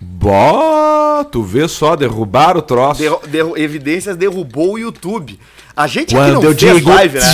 [0.00, 3.00] Bó, tu vê só, derrubar o troço.
[3.00, 5.38] Derru- derru- Evidências derrubou o YouTube.
[5.76, 6.90] A gente aqui Quando não eu fez digo.
[6.90, 7.32] live, né?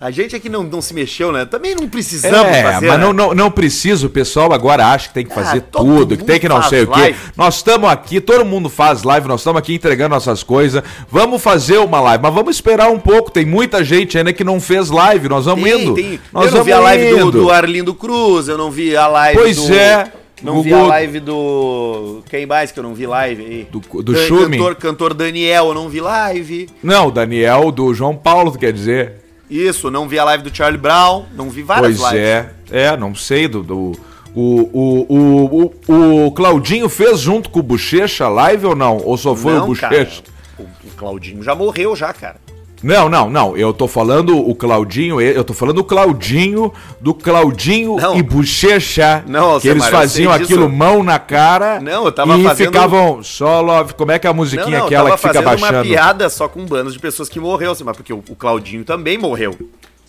[0.00, 1.44] A gente aqui não, não se mexeu, né?
[1.46, 3.04] Também não precisamos É, fazer, mas né?
[3.04, 6.24] não, não, não precisa, o pessoal agora acha que tem que Ah, fazer tudo, que
[6.24, 7.00] tem que não sei o quê.
[7.00, 7.18] live.
[7.36, 10.82] Nós estamos aqui, todo mundo faz live, nós estamos aqui entregando nossas coisas.
[11.10, 13.30] Vamos fazer uma live, mas vamos esperar um pouco.
[13.30, 15.94] Tem muita gente ainda que não fez live, nós vamos Tem, indo.
[15.94, 16.20] tem.
[16.32, 19.38] Nós eu não vi a live do, do Arlindo Cruz, eu não vi a live
[19.40, 19.74] Pois do...
[19.74, 22.22] é, Não Gugu- vi a live do...
[22.28, 23.68] Quem mais que eu não vi live aí?
[23.70, 24.12] Do- do.
[24.12, 26.68] Cantor, cantor Daniel, eu não vi live.
[26.82, 29.23] Não, Daniel, do João Paulo, tu quer dizer?
[29.50, 32.26] Isso, não vi a live do Charlie Brown, não vi várias Pois lives.
[32.28, 33.62] é, é, não sei, do.
[33.62, 33.92] do
[34.36, 38.96] o, o, o, o, o Claudinho fez junto com o Bochecha live ou não?
[38.98, 40.22] Ou só foi o Não, cara, Bochecha?
[40.58, 42.36] o, o Claudinho já morreu já, cara.
[42.84, 43.56] Não, não, não.
[43.56, 46.70] Eu tô falando o Claudinho, eu tô falando o Claudinho,
[47.00, 48.14] do Claudinho Não.
[48.16, 49.24] e Bochecha.
[49.26, 50.52] Não, que eles eu faziam sei disso.
[50.52, 51.80] aquilo mão na cara.
[51.80, 53.94] Não, eu tava e fazendo- ficavam só love.
[53.94, 55.88] Como é que é a musiquinha não, aquela eu que fica fazendo uma baixando?
[55.88, 59.54] piada só com bandas de pessoas que morreu, assim, mas porque o, Claudinho também morreu.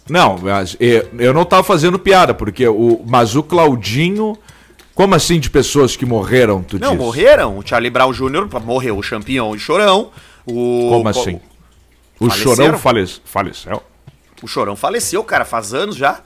[0.09, 3.01] Não, mas eu, eu não tava fazendo piada, porque o.
[3.07, 4.37] Mas o Claudinho.
[4.93, 6.97] Como assim de pessoas que morreram, tu Não, diz?
[6.99, 7.57] morreram.
[7.57, 8.47] O Charlie Brown Jr.
[8.63, 10.09] morreu, o Champion e o Chorão.
[10.45, 11.39] O, Como assim?
[12.19, 12.55] O Faleceram?
[12.55, 13.83] Chorão fale- faleceu.
[14.41, 16.21] O Chorão faleceu, cara, faz anos já.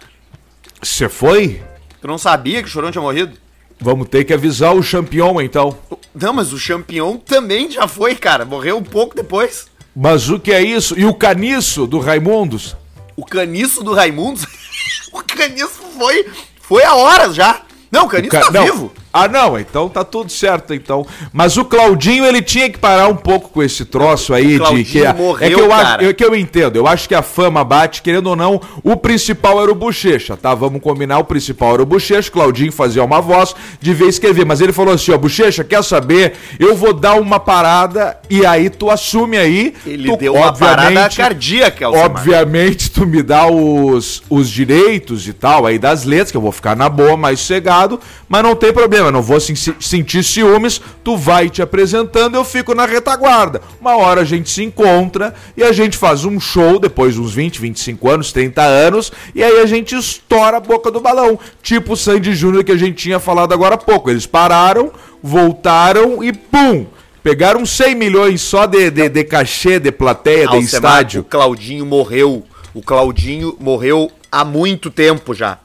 [0.82, 1.62] Você foi?
[2.02, 3.38] Tu não sabia que o Chorão tinha morrido?
[3.80, 5.78] Vamos ter que avisar o campeão, então.
[6.14, 8.44] Não, mas o Champion também já foi, cara.
[8.46, 9.68] Morreu um pouco depois.
[9.96, 10.98] Mas o que é isso?
[11.00, 12.76] E o caniço do Raimundos?
[13.16, 14.46] O caniço do Raimundos.
[15.14, 16.28] o caniço foi.
[16.62, 17.62] Foi a horas já.
[17.92, 18.64] Não, o caniço Ca- tá não.
[18.66, 18.94] vivo.
[19.12, 21.06] Ah, não, então tá tudo certo, então.
[21.34, 25.04] Mas o Claudinho, ele tinha que parar um pouco com esse troço aí de que
[25.04, 26.06] é, morreu, é que eu acho, cara.
[26.06, 26.76] é que eu entendo.
[26.76, 30.54] Eu acho que a fama bate, querendo ou não, o principal era o Bochecha, tá?
[30.54, 34.72] Vamos combinar, o principal era o Bochecha, Claudinho fazia uma voz, devia escrever, mas ele
[34.72, 36.34] falou assim, ó, Bochecha, quer saber?
[36.60, 39.74] Eu vou dar uma parada e aí tu assume aí.
[39.86, 42.06] Ele tu, deu uma parada cardíaca, Alcemar.
[42.06, 46.52] Obviamente, tu me dá os, os direitos e tal aí das letras, que eu vou
[46.52, 50.82] ficar na boa, mais sossegado, mas não tem problema, eu não vou sen- sentir ciúmes,
[51.04, 53.62] tu vai te apresentando, eu fico na retaguarda.
[53.80, 57.34] Uma hora a gente se encontra e a gente faz um show, depois de uns
[57.34, 61.40] 20, 25 anos, 30 anos, e aí a gente estoura a boca do balão.
[61.62, 64.10] Tipo o Sandy Júnior que a gente tinha falado agora há pouco.
[64.10, 66.86] Eles pararam, voltaram e pum!
[67.22, 71.22] Pegaram 100 milhões só de, de, de cachê, de plateia, de Alcemar, estádio.
[71.22, 72.44] O Claudinho morreu.
[72.74, 75.58] O Claudinho morreu há muito tempo já.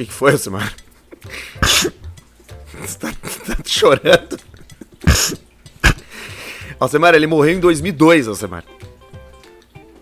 [0.00, 0.72] Que, que foi, Alcemar?
[1.62, 3.12] Você tá,
[3.46, 4.38] tá chorando?
[6.78, 8.64] Alcemar, ele morreu em 2002, Alcemar.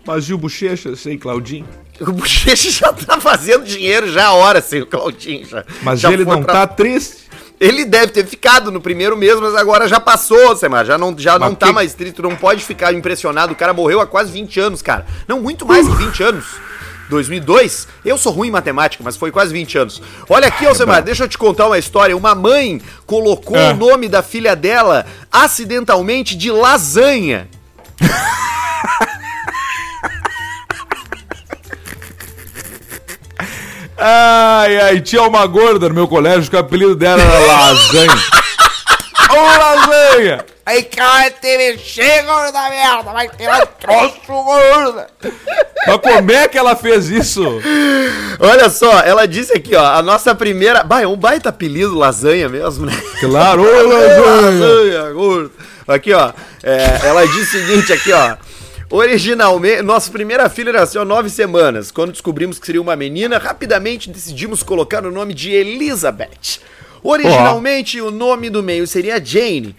[0.05, 1.67] Mas e o Bochecha sem Claudinho?
[1.99, 5.45] O Bochecha já tá fazendo dinheiro já há hora sem o Claudinho.
[5.45, 7.27] Já, Mas já ele não pra- tá triste?
[7.59, 10.85] Ele deve ter ficado no primeiro mês, mas agora já passou, Semar.
[10.85, 12.21] Já não, já Mas não tá que- mais triste.
[12.21, 13.51] Não pode ficar impressionado.
[13.51, 15.05] O cara morreu há quase 20 anos, cara.
[15.27, 16.45] Não, muito mais que 20 anos.
[17.09, 17.87] 2002.
[18.05, 20.01] Eu sou ruim em matemática, mas foi quase 20 anos.
[20.29, 22.15] Olha aqui, Alcemar, deixa eu te contar uma história.
[22.15, 23.71] Uma mãe colocou É.
[23.71, 27.49] o nome da filha dela acidentalmente de lasanha.
[33.97, 38.13] Ai, ai, tinha uma gorda no meu colégio que o apelido dela era Lasanha.
[39.29, 40.45] Ô, Lasanha!
[40.69, 45.07] Aí, cara, teve chega da merda, vai ter um troço gorda.
[45.87, 47.41] Mas como é que ela fez isso?
[48.39, 50.83] Olha só, ela disse aqui, ó, a nossa primeira.
[50.83, 52.93] Bah, é um baita apelido, lasanha mesmo, né?
[53.19, 54.41] Claro, ô, Lasanha!
[54.41, 55.51] Lasanha, gordo.
[55.87, 56.33] Aqui, ó.
[56.61, 58.37] é, ela disse o seguinte aqui, ó.
[58.91, 61.89] Originalmente, nossa primeira filha nasceu há nove semanas.
[61.89, 66.59] Quando descobrimos que seria uma menina, rapidamente decidimos colocar o nome de Elizabeth.
[67.01, 69.75] Originalmente, o nome do meio seria Jane,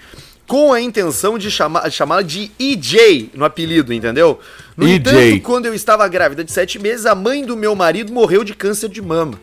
[0.50, 4.40] com a intenção de chama- chamá-la de EJ no apelido, entendeu?
[4.76, 4.94] No EJ.
[4.96, 8.52] entanto, quando eu estava grávida de sete meses, a mãe do meu marido morreu de
[8.52, 9.38] câncer de mama.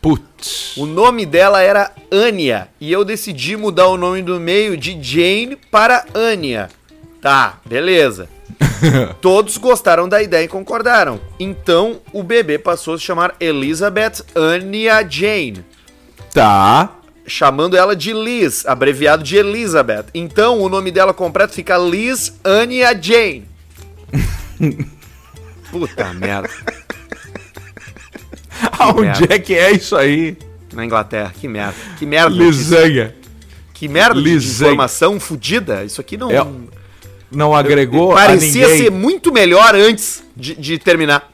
[0.00, 0.76] Putz.
[0.76, 5.56] O nome dela era Ania e eu decidi mudar o nome do meio de Jane
[5.68, 6.68] para Ania.
[7.20, 8.28] Tá, beleza.
[9.20, 11.20] Todos gostaram da ideia e concordaram.
[11.40, 15.64] Então o bebê passou a se chamar Elizabeth Ania Jane,
[16.32, 16.88] Tá.
[17.30, 20.06] Chamando ela de Liz, abreviado de Elizabeth.
[20.12, 23.48] Então o nome dela completo fica Liz Ania Jane.
[25.70, 26.50] Puta merda.
[28.78, 29.34] Aonde merda.
[29.34, 30.36] é que é isso aí?
[30.72, 31.74] Na Inglaterra, que merda.
[31.98, 32.34] Que merda.
[32.34, 33.14] Lisanha.
[33.72, 35.84] Que merda de informação fodida.
[35.84, 36.30] Isso aqui não.
[36.30, 36.46] É,
[37.30, 38.84] Não agregou a Parecia ninguém.
[38.84, 41.29] ser muito melhor antes de, de terminar.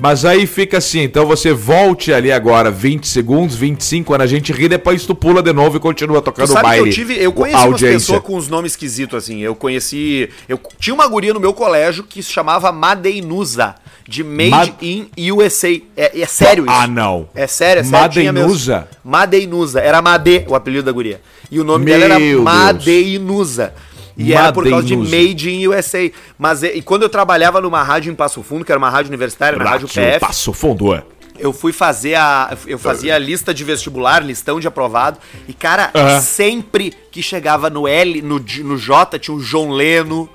[0.00, 4.52] Mas aí fica assim, então você volte ali agora 20 segundos, 25, quando a gente
[4.52, 6.88] ri, depois tu pula de novo e continua tocando o sabe que baile.
[6.88, 7.22] eu tive.
[7.22, 7.98] Eu conheci audiência.
[7.98, 9.40] pessoas com uns nomes esquisitos, assim.
[9.40, 10.28] Eu conheci.
[10.48, 13.74] Eu tinha uma guria no meu colégio que se chamava Madeinusa,
[14.08, 15.68] de Made Mad- in USA.
[15.96, 16.72] É, é sério isso.
[16.74, 17.28] Ah, não.
[17.34, 18.00] É sério, é sério.
[18.00, 18.88] Madeinusa?
[19.04, 19.80] Madeinusa.
[19.80, 21.20] Era Made, o apelido da guria.
[21.50, 22.44] E o nome dela era Meu Deus.
[24.20, 24.96] E era por causa de.
[24.96, 26.10] Made in USA.
[26.38, 29.58] Mas e, quando eu trabalhava numa rádio em Passo Fundo, que era uma rádio universitária,
[29.58, 31.02] na rádio Rádio PF, Passo Fundo.
[31.38, 32.56] eu fui fazer a.
[32.66, 35.18] Eu fazia a lista de vestibular, listão de aprovado.
[35.48, 40.28] E, cara, sempre que chegava no L, no, no J, tinha o João Leno.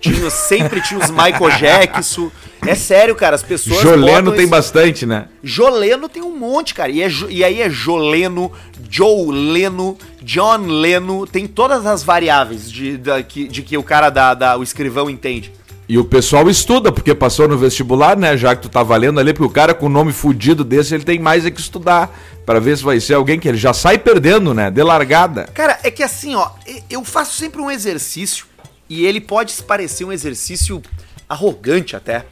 [0.00, 2.30] Tinha, sempre tinha os Michael Jackson.
[2.66, 3.80] É sério, cara, as pessoas.
[3.80, 5.26] Joleno tem esse- bastante, né?
[5.42, 6.90] Joleno tem um monte, cara.
[6.90, 8.50] E, é e aí é Joleno,
[8.88, 11.26] Joe Leno, John Leno.
[11.26, 15.08] Tem todas as variáveis de, da- que, de que o cara da, da- o escrivão
[15.10, 15.52] entende.
[15.88, 18.36] E o pessoal estuda, porque passou no vestibular, né?
[18.36, 21.18] Já que tu tá valendo ali, porque o cara com nome fudido desse, ele tem
[21.18, 22.16] mais é que estudar.
[22.46, 24.70] Pra ver se vai ser alguém que ele já sai perdendo, né?
[24.70, 25.48] De largada.
[25.54, 26.48] Cara, é que assim, ó,
[26.88, 28.46] eu faço sempre um exercício
[28.90, 30.82] e ele pode parecer um exercício
[31.28, 32.26] arrogante até,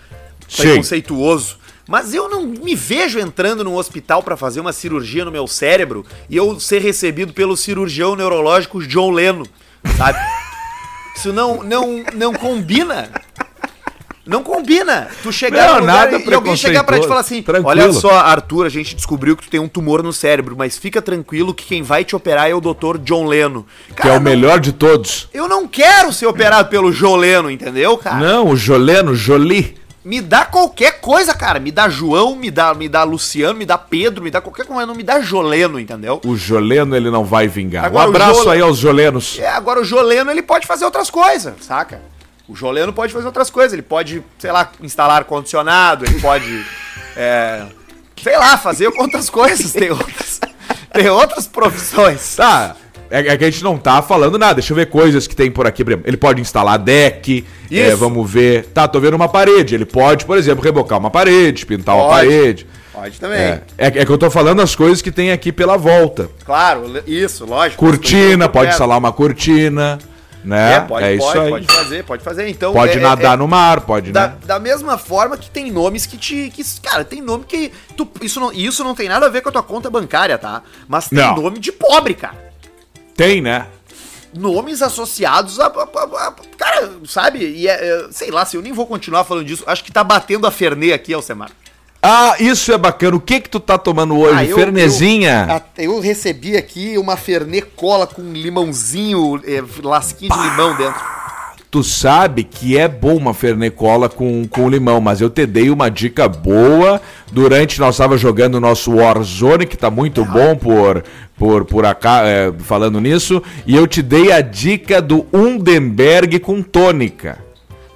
[0.49, 0.63] Sim.
[0.63, 1.57] preconceituoso.
[1.87, 6.05] Mas eu não me vejo entrando num hospital pra fazer uma cirurgia no meu cérebro
[6.29, 9.47] e eu ser recebido pelo cirurgião neurológico John Leno,
[9.97, 10.19] sabe?
[11.17, 13.11] Isso não, não, não combina.
[14.29, 15.09] Não combina.
[15.23, 17.69] Tu chegar Não, nada e alguém chegar pra te falar assim: Tranquilo.
[17.69, 21.01] Olha só, Arthur, a gente descobriu que tu tem um tumor no cérebro, mas fica
[21.01, 22.99] tranquilo que quem vai te operar é o Dr.
[22.99, 23.67] John Leno.
[23.97, 25.29] Que é o melhor de todos.
[25.33, 28.17] Eu não quero ser operado pelo John Leno, entendeu, cara?
[28.17, 29.77] Não, o Joleno, Jolie.
[30.05, 31.59] Me dá qualquer coisa, cara.
[31.59, 34.87] Me dá João, me dá, me dá Luciano, me dá Pedro, me dá qualquer coisa,
[34.87, 36.21] não me dá Joleno, entendeu?
[36.25, 37.85] O Joleno, ele não vai vingar.
[37.85, 39.39] Agora, um o abraço Jole- aí aos Jolenos.
[39.39, 42.01] É, agora o Joleno ele pode fazer outras coisas, saca?
[42.49, 43.73] O Joleno pode fazer outras coisas.
[43.75, 46.65] Ele pode, sei lá, instalar ar-condicionado, ele pode.
[47.15, 47.67] é,
[48.23, 49.73] sei lá, fazer outras coisas.
[49.73, 50.41] Tem outras,
[50.93, 52.37] tem outras profissões.
[52.37, 52.75] Tá.
[53.11, 54.55] É, é que a gente não tá falando nada.
[54.55, 55.85] Deixa eu ver coisas que tem por aqui.
[55.85, 56.09] por exemplo.
[56.09, 57.45] Ele pode instalar deck.
[57.71, 58.67] é, vamos ver.
[58.67, 59.75] Tá, tô vendo uma parede.
[59.75, 62.29] Ele pode, por exemplo, rebocar uma parede, pintar uma Pode.
[62.29, 62.67] parede.
[62.93, 63.39] Pode também.
[63.39, 66.29] É, é, é que eu tô falando as coisas que tem aqui pela volta.
[66.45, 67.85] Claro, isso, lógico.
[67.85, 69.99] Cortina, pode instalar uma cortina.
[70.49, 70.77] Né?
[70.77, 71.51] É, pode, isso pode, aí.
[71.51, 72.49] pode fazer, pode fazer.
[72.49, 74.35] Então, Pode é- nadar é- no mar, pode, Da, né?
[74.47, 76.51] da mesma forma que tem nomes que te.
[76.51, 77.71] Que, cara, tem nome que.
[77.95, 80.63] Tu, isso, não, isso não tem nada a ver com a tua conta bancária, tá?
[80.89, 81.35] Mas tem Não.
[81.37, 82.35] nome de pobre, cara.
[83.15, 83.67] Tem, né?
[84.33, 85.67] Nomes associados a.
[85.67, 87.41] a- a- a- cara, sabe?
[87.41, 89.65] E é, é, sei lá, se eu nem vou continuar falando disso.
[89.67, 91.51] Acho que tá batendo a Fernê aqui, Alcemar.
[92.11, 93.17] Ah, isso é bacana.
[93.17, 94.35] O que que tu tá tomando hoje?
[94.39, 95.63] Ah, eu- Fernezinha?
[95.77, 101.19] Eu, eu recebi aqui uma Fernê cola com limãozinho, é, lasquinho de limão dentro.
[101.71, 105.91] Tu sabe que é bom uma fernecola com, com limão, mas eu te dei uma
[105.91, 106.99] dica boa
[107.31, 111.05] durante nós tava jogando o nosso Warzone, que tá muito bom por
[111.37, 116.63] por por acá, é, falando nisso, e eu te dei a dica do Undenberg com
[116.63, 117.39] tônica.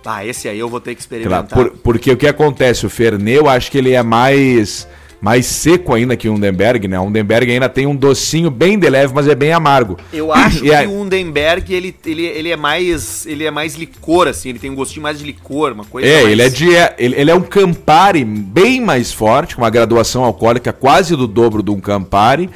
[0.04, 1.58] Ah, esse aí eu vou ter que Claro, experimentar.
[1.58, 2.84] por- porque o que acontece?
[2.86, 4.86] O Fernet, eu acho que ele é mais
[5.20, 6.98] mais seco ainda que o Undenberg, né?
[6.98, 9.96] O Undenberg ainda tem um docinho bem de leve, mas é bem amargo.
[10.12, 13.24] Eu acho que aí- o Undenberg, ele, ele, ele é mais.
[13.24, 16.22] Ele é mais licor, assim, ele tem um gostinho mais de licor, uma coisa É,
[16.22, 16.32] mais...
[16.32, 20.24] ele é de é, ele, ele é um Campari bem mais forte, com uma graduação
[20.24, 22.50] alcoólica quase do dobro de um Campari,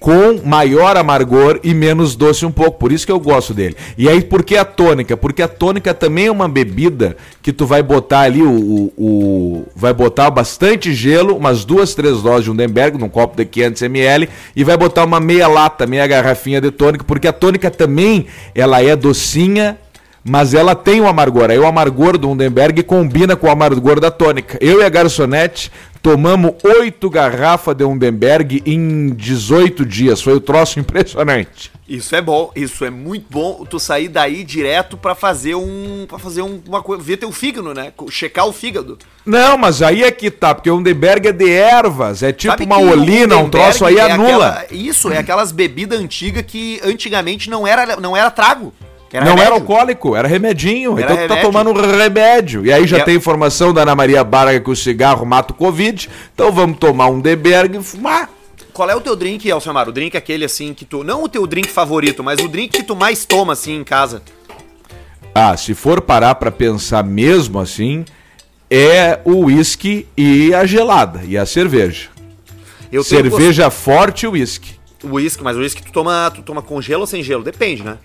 [0.00, 2.78] com maior amargor e menos doce um pouco.
[2.78, 3.76] Por isso que eu gosto dele.
[3.96, 5.16] E aí, por que a tônica?
[5.16, 9.64] Porque a tônica também é uma bebida que tu vai botar ali o, o- o-
[9.74, 14.28] vai botar bastante gelo, umas duas, três doses de Undenberg num copo de 500 ml
[14.54, 18.82] e vai botar uma meia lata, meia garrafinha de tônica, porque a tônica também ela
[18.82, 19.76] é docinha
[20.28, 21.50] mas ela tem um amargor.
[21.50, 24.58] Aí o amargor do Undenberg combina com o amargor da tônica.
[24.60, 25.70] Eu e a garçonete
[26.02, 30.20] tomamos oito garrafas de Undenberg em 18 dias.
[30.22, 31.70] Foi um troço impressionante.
[31.88, 33.64] Isso é bom, isso é muito bom.
[33.68, 36.04] Tu sair daí direto pra fazer um.
[36.06, 37.02] para fazer um- uma coisa.
[37.02, 37.92] Ver teu fígado, né?
[38.10, 38.98] Checar o fígado.
[39.24, 42.64] Não, mas aí é que tá, porque o Undenberg é de ervas, é tipo Sabe
[42.66, 44.48] uma o olina, um troço aí é anula.
[44.48, 48.72] aquela- isso, é aquelas bebidas antigas que antigamente não era, não era trago.
[49.12, 49.42] Não remédio.
[49.44, 50.98] era alcoólico, era remedinho.
[50.98, 51.42] Era então tu tá remédio.
[51.42, 52.66] tomando um remédio.
[52.66, 55.52] E aí já E a- tem informação da Ana Maria Barga que o cigarro mata
[55.52, 56.08] o Covid.
[56.34, 58.28] Então vamos tomar um Undenberg e fumar.
[58.72, 59.88] Qual é o teu drink, Alcemar?
[59.88, 61.02] O drink aquele assim que tu.
[61.02, 64.22] Não o teu drink favorito, mas o drink que tu mais toma assim em casa.
[65.34, 68.04] Ah, se for parar pra pensar mesmo assim,
[68.70, 72.08] é o uísque e a gelada e a cerveja.
[72.92, 74.72] Eu cerveja forte e uísque.
[75.04, 77.42] Whisky, mas o whisky tu toma, tu toma com gelo ou sem gelo?
[77.44, 77.98] Depende, né?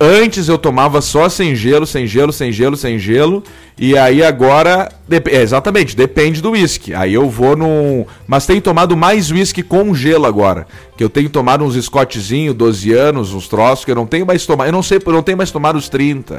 [0.00, 3.42] Antes eu tomava só sem gelo, sem gelo, sem gelo, sem gelo.
[3.76, 4.88] E aí agora.
[5.08, 6.94] dep- é, exatamente, depende do uísque.
[6.94, 8.06] Aí eu vou num.
[8.26, 10.68] Mas tenho tomado mais uísque com gelo agora.
[10.96, 14.46] Que eu tenho tomado uns Scottzinho, 12 anos, uns troços, que eu não tenho mais
[14.46, 14.68] tomado.
[14.68, 16.38] Eu não sei, eu não tenho mais tomado os 30.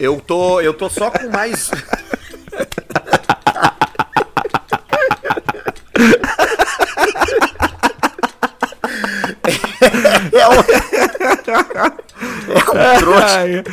[0.00, 1.70] Eu tô, eu tô só com mais.
[10.32, 10.87] é um
[12.96, 13.64] trouxa.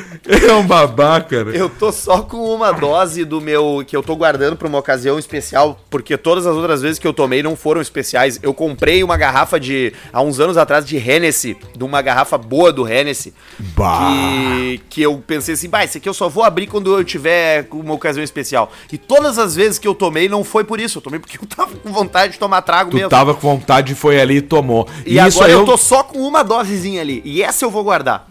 [0.48, 1.52] É um babaca, né?
[1.56, 3.84] Eu tô só com uma dose do meu.
[3.86, 7.14] que eu tô guardando pra uma ocasião especial, porque todas as outras vezes que eu
[7.14, 8.40] tomei não foram especiais.
[8.42, 9.94] Eu comprei uma garrafa de.
[10.12, 13.34] há uns anos atrás de Hennessy, de uma garrafa boa do Hennessy.
[13.60, 14.00] Bah.
[14.10, 17.68] Que, que eu pensei assim, bah, esse aqui eu só vou abrir quando eu tiver
[17.72, 18.72] uma ocasião especial.
[18.92, 20.98] E todas as vezes que eu tomei não foi por isso.
[20.98, 23.10] Eu tomei porque eu tava com vontade de tomar trago Tu mesmo.
[23.10, 24.88] tava com vontade, foi ali e tomou.
[25.06, 27.22] E agora eu tô só com uma dosezinha ali.
[27.24, 28.28] E essa eu vou guardar.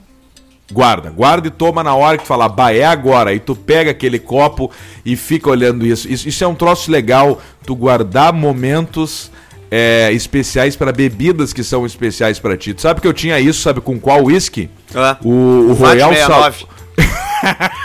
[0.73, 3.31] Guarda, guarda e toma na hora que falar, bah, é agora.
[3.31, 4.71] Aí tu pega aquele copo
[5.05, 6.11] e fica olhando isso.
[6.11, 9.31] Isso, isso é um troço legal, tu guardar momentos
[9.71, 12.73] é, especiais para bebidas que são especiais para ti.
[12.73, 14.71] Tu sabe que eu tinha isso, sabe com qual whisky?
[14.95, 15.19] Ah.
[15.23, 16.53] O, o Royal Sal...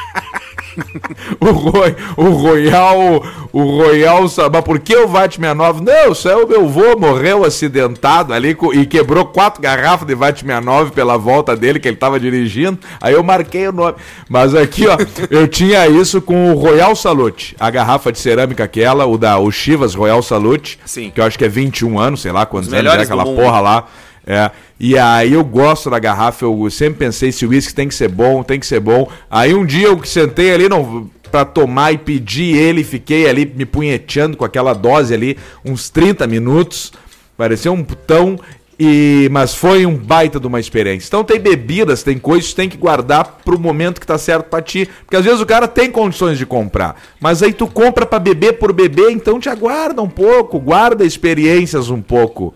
[0.80, 1.36] 69.
[1.40, 3.24] o, Roy, o Royal.
[3.52, 4.22] O Royal.
[4.52, 5.84] Mas por que o VAT 69?
[5.84, 10.40] Não, isso é o meu vô, morreu acidentado ali e quebrou quatro garrafas de VAT
[10.40, 12.80] 69 pela volta dele, que ele tava dirigindo.
[13.02, 13.96] Aí eu marquei o nome.
[14.28, 14.98] Mas aqui, ó,
[15.30, 19.52] eu tinha isso com o Royal Salute, a garrafa de cerâmica aquela, o da o
[19.52, 21.12] Chivas Royal Salute, Sim.
[21.14, 23.60] que eu acho que é 21 anos, sei lá quantos Os anos é aquela porra
[23.60, 23.88] lá.
[24.30, 24.52] É.
[24.80, 28.10] E aí eu gosto da garrafa, eu sempre pensei se o uísque tem que ser
[28.10, 29.10] bom, tem que ser bom.
[29.28, 33.66] Aí um dia eu sentei ali não para tomar e pedi ele, fiquei ali me
[33.66, 36.94] punheteando com aquela dose ali uns 30 minutos.
[37.36, 38.40] Parecia um putão
[38.80, 41.08] e mas foi um baita de uma experiência.
[41.08, 44.62] Então tem bebidas, tem coisas que tem que guardar pro momento que tá certo pra
[44.62, 48.20] ti, porque às vezes o cara tem condições de comprar, mas aí tu compra pra
[48.20, 52.54] beber por beber, então te aguarda um pouco, guarda experiências um pouco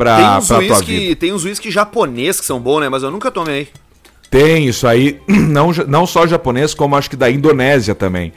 [0.00, 0.74] pra, Tem uns pra tua vida.
[0.74, 2.88] whisky, tem uns whisky japonês que são bons, né?
[2.88, 3.68] Mas eu nunca tomei.
[4.30, 8.32] Tem isso aí, não, não só japonês, como acho que da Indonésia também.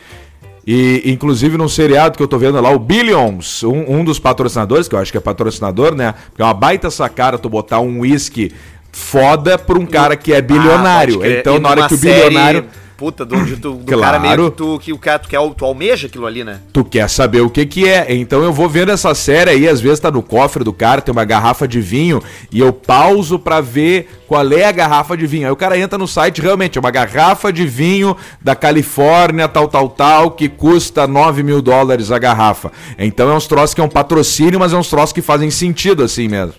[0.65, 4.87] E, inclusive, num seriado que eu tô vendo lá, o Billions, um, um dos patrocinadores,
[4.87, 6.13] que eu acho que é patrocinador, né?
[6.29, 8.51] Porque é uma baita sacada tu botar um whisky
[8.91, 11.15] foda pra um cara que é bilionário.
[11.15, 11.39] Ah, pode crer.
[11.39, 12.63] então, na hora que o série,
[13.03, 14.01] Puta, do, do Claro.
[14.01, 16.61] cara meio que tu, que o cara, tu, quer, tu almeja aquilo ali, né?
[16.71, 18.15] Tu quer saber o que que é.
[18.15, 21.11] Então eu vou vendo essa série aí, às vezes tá no cofre do cara, tem
[21.11, 25.47] uma garrafa de vinho, e eu pauso pra ver qual é a garrafa de vinho.
[25.47, 29.67] Aí o cara entra no site, realmente, é uma garrafa de vinho da Califórnia, tal,
[29.67, 32.71] tal, tal, que custa 9 mil dólares a garrafa.
[32.97, 36.03] Então é uns troços que é um patrocínio, mas é uns troços que fazem sentido
[36.03, 36.53] assim mesmo.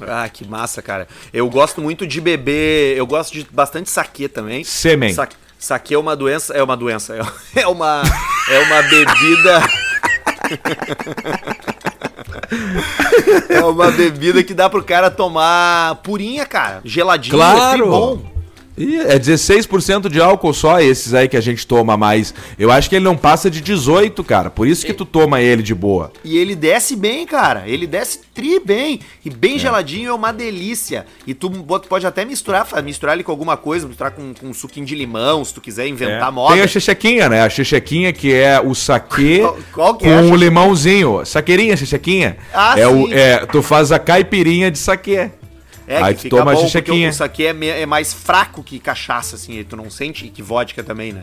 [0.00, 1.06] Ah, que massa, cara.
[1.32, 2.96] Eu gosto muito de beber.
[2.96, 4.64] Eu gosto de bastante saquê também.
[4.64, 5.12] Sêmen.
[5.12, 5.28] Sa
[5.64, 6.52] saquê é uma doença.
[6.54, 7.14] É uma doença.
[7.54, 8.02] É uma.
[8.48, 9.62] É uma bebida.
[13.48, 16.80] é uma bebida que dá pro cara tomar purinha, cara.
[16.84, 17.36] Geladinho.
[17.36, 17.84] Claro.
[17.84, 18.31] é bom.
[18.76, 22.34] E é 16% de álcool só esses aí que a gente toma mais.
[22.58, 24.48] Eu acho que ele não passa de 18, cara.
[24.50, 26.10] Por isso que tu toma ele de boa.
[26.24, 27.64] E ele desce bem, cara.
[27.66, 29.00] Ele desce tri bem.
[29.24, 31.04] E bem geladinho é uma delícia.
[31.26, 31.50] E tu
[31.88, 35.44] pode até misturar, misturar ele com alguma coisa, misturar com, com um suquinho de limão,
[35.44, 36.54] se tu quiser inventar moda.
[36.54, 36.56] É.
[36.56, 37.42] Tem a chechequinha, né?
[37.42, 41.24] A chechequinha que é o saquê Qual- qual que com é a o limãozinho.
[41.26, 42.38] Saqueirinha, chechequinha.
[42.54, 43.12] Ah, é o, sim.
[43.12, 45.30] é, tu faz a caipirinha de saquê.
[45.92, 49.36] É, Aí que tu toma bom, porque isso aqui é, é mais fraco que cachaça,
[49.36, 51.22] assim, tu não sente, e que vodka também, né?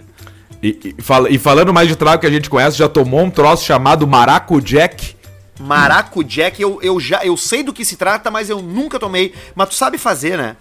[0.62, 3.30] E, e fala- e falando mais de trago que a gente conhece, já tomou um
[3.32, 5.16] troço chamado Maracujack.
[5.60, 9.34] Maracujack, eu, eu já eu sei do que se trata, mas eu nunca tomei.
[9.56, 10.56] Mas tu sabe fazer, né?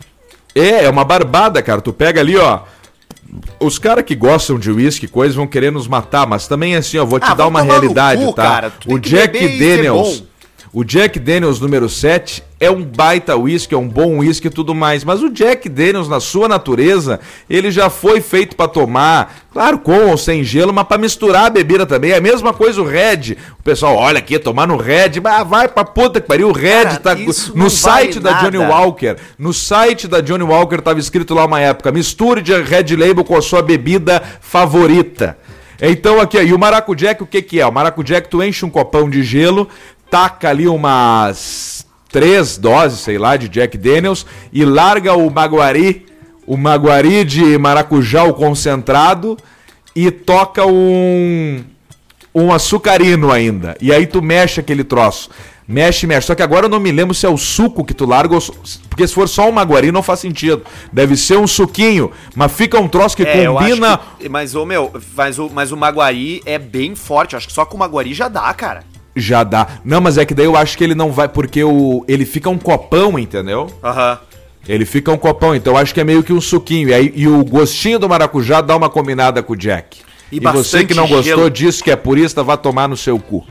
[0.54, 1.80] É, é uma barbada, cara.
[1.80, 2.61] Tu pega ali, ó.
[3.61, 7.04] Os caras que gostam de uísque, coisas, vão querer nos matar, mas também assim, ó,
[7.04, 8.72] vou te Ah, dar uma realidade, cu, tá?
[8.86, 10.24] O Jack Daniels.
[10.72, 14.74] O Jack Daniels número 7 é um baita uísque, é um bom uísque e tudo
[14.74, 19.78] mais, mas o Jack Daniels, na sua natureza, ele já foi feito pra tomar, claro,
[19.78, 22.11] com ou sem gelo, mas pra misturar a bebida também.
[22.11, 23.36] É a mesma coisa o Red.
[23.61, 26.84] O pessoal, olha aqui, tomar no Red, mas vai pra puta que pariu, o Red
[26.84, 27.16] Cara, tá
[27.54, 28.74] no site vale da Johnny nada.
[28.74, 29.16] Walker.
[29.38, 33.36] No site da Johnny Walker tava escrito lá uma época: misture de Red Label com
[33.36, 35.38] a sua bebida favorita.
[35.80, 37.66] Então aqui, e o Maracujack, o que que é?
[37.66, 39.68] O Maracujack, tu enche um copão de gelo,
[40.11, 46.06] taca ali umas três doses, sei lá, de Jack Daniels e larga o Maguari,
[46.46, 49.36] o Maguari de maracujá o concentrado
[49.94, 51.62] e toca um
[52.34, 53.76] um açucarino ainda.
[53.80, 55.28] E aí tu mexe aquele troço.
[55.66, 56.28] Mexe, mexe.
[56.28, 58.40] Só que agora eu não me lembro se é o suco que tu larga ou...
[58.88, 60.62] Porque se for só um maguari não faz sentido.
[60.92, 62.12] Deve ser um suquinho.
[62.36, 63.98] Mas fica um troço que É, combina...
[64.18, 67.32] que- mas, ô, meu, mas o, mas o Maguari é bem forte.
[67.34, 68.84] Eu acho que só com o Maguari já dá, cara.
[69.19, 69.66] Já dá.
[69.85, 71.29] Não, mas é que daí eu acho que ele não vai...
[71.29, 72.05] Porque o...
[72.09, 73.66] ele fica um copão, entendeu?
[73.83, 74.19] Aham.
[74.69, 75.55] Ele fica um copão.
[75.55, 76.89] Então eu acho que é meio que um suquinho.
[76.91, 79.99] E, aí, e o gostinho do maracujá dá uma combinada com o Jack.
[80.31, 81.51] E E, você que não gostou gelo.
[81.51, 83.47] disso, que é purista, vá tomar no seu cu.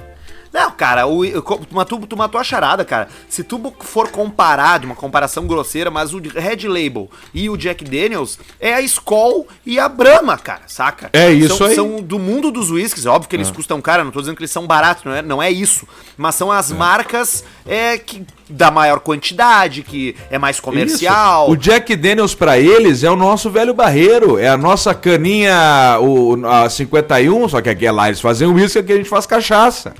[0.78, 3.08] Cara, o, eu- tu, matou, tu matou a charada, cara.
[3.28, 7.84] Se tu for comparar, de uma comparação grosseira, mas o Red Label e o Jack
[7.84, 11.10] Daniels é a Skol e a Brahma, cara, saca?
[11.12, 11.76] É isso são, aí.
[11.76, 14.44] São do mundo dos whiskies, é óbvio que eles custam caro, não tô dizendo que
[14.44, 15.88] eles são baratos, não é, não é isso.
[16.16, 21.46] Mas são as marcas é, que, da maior quantidade, que é mais comercial.
[21.46, 21.54] Isso.
[21.54, 26.46] O Jack Daniels pra eles é o nosso velho barreiro, é a nossa caninha o,
[26.46, 29.94] a 51, só que aqui é lá eles fazem uísque, aqui a gente faz cachaça.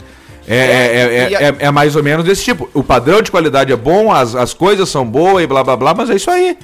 [0.48, 2.70] É, é, é, a- é- é mais ou menos desse tipo.
[2.74, 5.94] O padrão de qualidade é bom, as, as coisas são boas e blá blá blá,
[5.94, 6.58] mas é isso aí.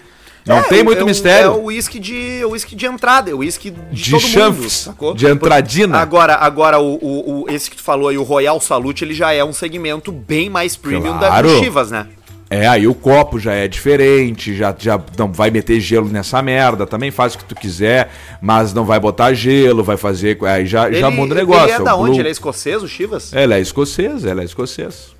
[0.46, 1.46] Não É, tem muito é o- mistério.
[1.48, 4.22] É o uísque de, é o whisky de entrada, é o whisky de, De todo
[4.22, 5.14] mundo, chanfres, sacou?
[5.14, 5.98] de entradina.
[6.00, 9.32] Agora, agora o, o, o- esse que tu falou aí, o Royal Salute, ele já
[9.34, 11.48] é um segmento bem mais premium da Claro.
[11.50, 12.08] do Chivas, né?
[12.54, 16.86] É, aí o copo já é diferente, já, já não vai meter gelo nessa merda,
[16.86, 20.38] também faz o que tu quiser, mas não vai botar gelo, vai fazer.
[20.46, 21.64] Aí já, já muda o negócio.
[21.64, 22.12] Ele é da o onde?
[22.12, 23.34] Blue- Ele é escocês, o Chivas?
[23.34, 25.14] Ela é escocesa, ela é escocesa.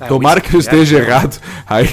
[0.00, 1.08] É, Tomara que eu esteja terra.
[1.08, 1.40] errado.
[1.66, 1.88] Aí,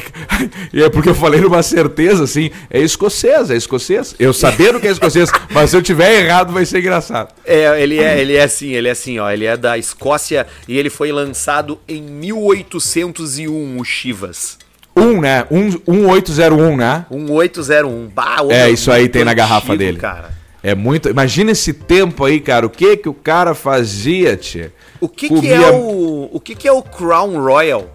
[0.74, 4.16] e é porque eu falei numa certeza, assim, é escocês, é escocês.
[4.20, 7.34] Eu sabendo que é escocês, mas se eu tiver errado vai ser engraçado.
[7.45, 10.78] É, ele é, ele é assim, ele é assim, ó, ele é da Escócia e
[10.78, 14.58] ele foi lançado em 1801, o Chivas.
[14.95, 15.45] Um, né?
[15.49, 17.06] Um, 1801, né?
[17.10, 18.08] 1801.
[18.14, 19.97] Bah, É, isso aí tem na garrafa dele.
[19.97, 20.43] Cara.
[20.64, 21.09] É muito.
[21.09, 22.66] Imagina esse tempo aí, cara.
[22.66, 24.72] O que que o cara fazia, tchê?
[25.01, 26.30] O que, que Comia- é o.
[26.32, 27.93] O que, que é o Crown Royal?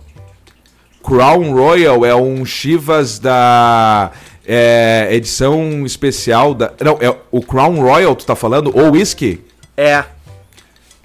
[1.02, 4.10] Crown Royal é um Chivas da
[4.46, 6.70] é, edição especial da.
[6.84, 8.70] Não, é o Crown Royal, tu tá falando?
[8.76, 9.40] Ou whisky?
[9.74, 10.04] É.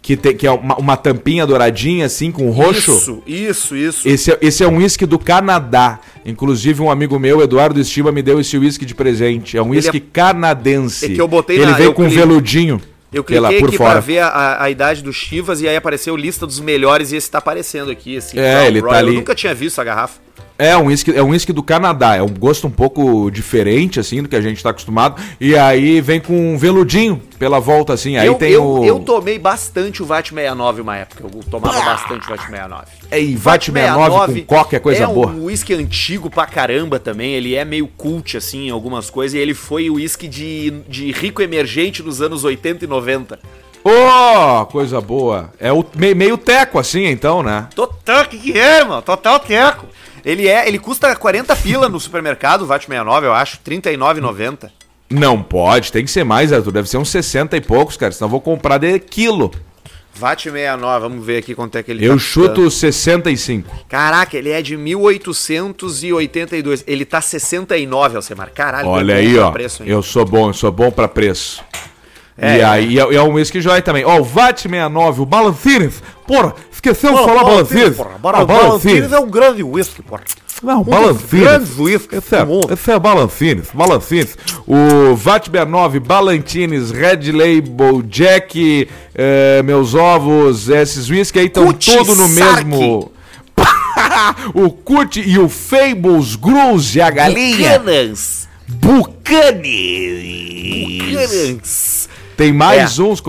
[0.03, 2.91] Que, tem, que é uma, uma tampinha douradinha, assim, com roxo.
[2.91, 4.05] Isso, isso, isso.
[4.07, 5.97] Esse, é- esse é um whisky do Canadá.
[6.25, 9.55] Inclusive, um amigo meu, Eduardo Estima, me deu esse whisky de presente.
[9.57, 11.05] É um whisky é- canadense.
[11.05, 12.81] É que eu botei Ele na- veio eu com cli- veludinho.
[13.13, 13.91] Eu pela- cliquei por aqui fora.
[13.91, 17.15] pra ver a, a- a idade do Chivas e aí apareceu lista dos melhores e
[17.15, 18.37] esse tá aparecendo aqui, assim.
[18.37, 19.07] É, Crown ele tá ali.
[19.09, 20.19] Eu nunca tinha visto a garrafa.
[20.57, 22.15] É um whisky, é um whisky do Canadá.
[22.15, 25.21] É um gosto um pouco diferente, assim, do que a gente tá acostumado.
[25.39, 28.17] E aí vem com um veludinho pela volta, assim.
[28.17, 28.85] Aí eu, tem eu, o.
[28.85, 31.23] eu tomei bastante o VAT 69 uma época.
[31.23, 32.85] Eu tomava bastante o VAT 69.
[33.09, 35.27] É, e VAT 69 com coca é coisa é boa.
[35.27, 37.33] um whisky antigo pra caramba também.
[37.33, 39.33] Ele é meio cult, assim, em algumas coisas.
[39.35, 43.39] E ele foi o whisky de, de rico emergente dos anos 80 e 90.
[43.83, 45.51] Ô, coisa boa.
[45.59, 47.67] É o me- meio teco, assim, então, né?
[47.75, 49.01] Total, que que é, mano?
[49.01, 49.87] Total teco.
[50.25, 54.69] Ele é, ele custa 40 pila no supermercado, o VAT 69, eu acho, 39,90.
[55.09, 56.71] Não pode, tem que ser mais, Arthur.
[56.71, 58.11] Deve ser uns 60 e poucos, cara.
[58.11, 59.51] Senão eu vou comprar de quilo.
[60.15, 63.67] VAT 69, vamos ver aqui quanto é que ele Eu tá chuto 65.
[63.67, 63.85] custando.
[63.89, 66.83] Caraca, ele é de 1882.
[66.87, 68.49] Ele tá 69, Alcemar.
[68.51, 69.51] Caralho, Olha aí, ó.
[69.51, 69.89] preço, hein?
[69.89, 71.63] Eu sou bom, eu sou bom pra preço.
[72.37, 72.63] É, e é.
[72.63, 74.05] aí, é, é um whisky joia também.
[74.05, 76.01] Ó, o VAT 69, o Balancines.
[76.25, 77.95] Porra, esqueceu de falar Balancines.
[77.95, 78.19] porra.
[78.23, 80.23] Ah, Balancines é um grande whisky, porra.
[80.61, 81.43] Não, dos Balancines.
[81.43, 84.37] grandes whiskies Esse é, esse é Balancines, Balancines.
[84.67, 92.15] O Vatber 9, Ballantines, Red Label, Jack, eh, meus ovos, esses whisky aí estão tudo
[92.15, 93.11] no mesmo...
[94.53, 97.79] o Cut e o Fables Gruz e a galinha.
[97.79, 98.47] Buchanans.
[98.67, 100.23] Bucanes.
[101.13, 102.09] Buchanans.
[102.43, 103.01] Tem mais É.
[103.01, 103.23] uns,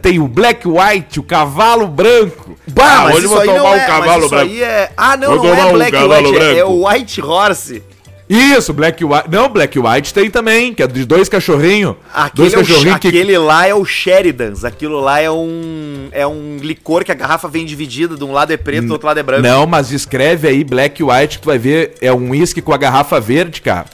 [0.00, 2.56] tem o Black White, o Cavalo Branco.
[2.68, 4.50] Bah, Ah, mas hoje vou aí não tomar um é, cavalo mas isso branco.
[4.52, 4.92] aí é...
[4.96, 6.70] Ah, não, Vou não tomar é um Black White, é, é branco.
[6.70, 7.82] o White Horse.
[8.28, 9.24] Isso, Black White.
[9.28, 11.96] Não, Black White tem também, que é de dois cachorrinhos.
[12.14, 13.08] Aquele, Dois é o, que.
[13.08, 14.64] aquele lá é o Sheridans.
[14.64, 18.16] Aquilo lá é um é um licor que a garrafa vem dividida.
[18.16, 19.42] De um lado é preto, do outro lado é branco.
[19.42, 21.94] Não, mas escreve aí Black White que tu vai ver.
[22.00, 23.86] É um whisky com a garrafa verde, cara.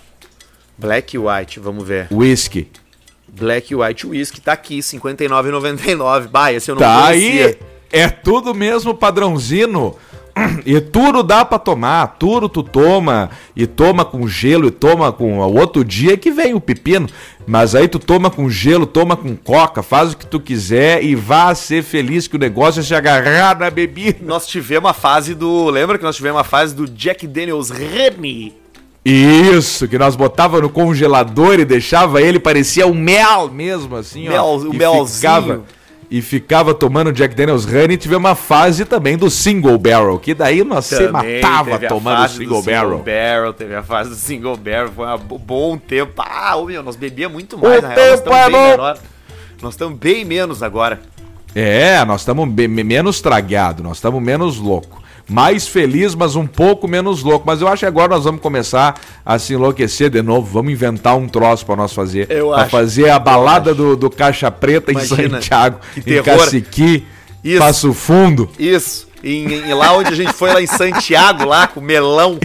[0.76, 2.06] Black White, vamos ver.
[2.12, 2.68] Whisky.
[3.32, 6.28] Black White Whisky tá aqui, R$ 59,99.
[6.28, 7.46] Bah, esse eu não Tá conhecia.
[7.46, 7.58] aí.
[7.90, 9.94] É tudo mesmo padrãozinho.
[10.64, 15.38] E tudo dá pra tomar, tudo tu toma, e toma com gelo, e toma com.
[15.40, 17.08] O outro dia que vem o pepino.
[17.44, 21.16] Mas aí tu toma com gelo, toma com coca, faz o que tu quiser e
[21.16, 24.18] vá ser feliz que o negócio é se agarrar na bebida.
[24.22, 25.70] Nós tivemos a fase do.
[25.70, 28.54] Lembra que nós tivemos a fase do Jack Daniels Remy?
[29.10, 34.44] Isso, que nós botava no congelador e deixava ele, parecia um mel mesmo, assim, Mel-
[34.44, 34.56] ó.
[34.56, 35.06] o melzinho.
[35.06, 35.62] ficava,
[36.10, 40.34] e ficava tomando Jack Daniels Honey e tivemos uma fase também do single barrel, que
[40.34, 42.98] daí nós se matava tomando fase do single barrel.
[42.98, 43.52] barrel.
[43.54, 44.90] Teve a fase do single barrel.
[44.94, 46.12] Foi um bom tempo.
[46.18, 47.82] Ah, ô, meu, nós bebia muito O mais.
[47.82, 48.70] na real, nós tempo estamos é bom.
[48.70, 48.98] menor.
[49.62, 51.00] Nós estamos bem menos agora.
[51.54, 55.02] É, nós estamos menos tragados, nós estamos menos louco.
[55.28, 57.44] Mais feliz, mas um pouco menos louco.
[57.46, 60.50] Mas eu acho que agora nós vamos começar a se enlouquecer de novo.
[60.50, 62.26] Vamos inventar um troço pra nós fazer.
[62.30, 62.70] Eu pra acho.
[62.70, 66.22] fazer a balada do, do Caixa Preta Imagina, em Santiago, em.
[66.22, 67.06] Caciqui,
[67.44, 67.58] Isso.
[67.58, 68.48] Passo Fundo.
[68.58, 69.06] Isso.
[69.22, 72.38] Em, em- lá onde a gente foi, lá em Santiago, lá com o melão.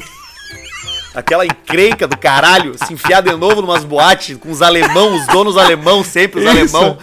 [1.15, 5.55] Aquela encrenca do caralho, se enfiar de novo numas boates com os alemão, os donos
[5.57, 6.75] alemão, sempre os Isso.
[6.75, 6.97] alemão.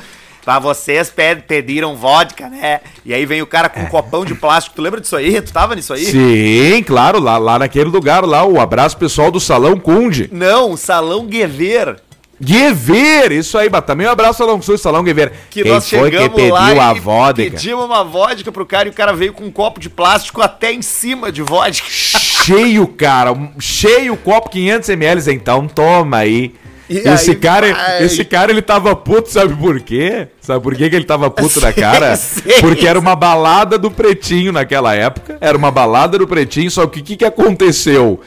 [0.50, 2.80] Pra vocês pe- pediram vodka, né?
[3.06, 4.74] E aí vem o cara com um copão de plástico.
[4.74, 5.40] Tu lembra disso aí?
[5.40, 6.04] Tu tava nisso aí?
[6.04, 10.28] Sim, claro, lá, lá naquele lugar lá, o abraço pessoal do Salão Cunde.
[10.32, 12.00] Não, Salão Guever.
[12.42, 15.30] Guever, isso aí, também um abraço Salão Sul, Salão Guever.
[15.50, 17.34] Que Quem nós foi que pediu lá a vodka?
[17.44, 20.72] pedimos uma vodka pro cara e o cara veio com um copo de plástico até
[20.72, 21.86] em cima de vodka.
[21.88, 23.30] Cheio, cara,
[23.60, 26.52] cheio o copo 500 ml, então toma aí.
[26.90, 28.02] E esse aí cara, vai.
[28.02, 30.26] esse cara ele tava puto, sabe por quê?
[30.40, 32.16] Sabe por quê que ele tava puto na Sei, cara?
[32.18, 32.60] sei.
[32.60, 35.38] Porque era uma balada do Pretinho naquela época.
[35.40, 38.20] Era uma balada do Pretinho, só que o que, que aconteceu?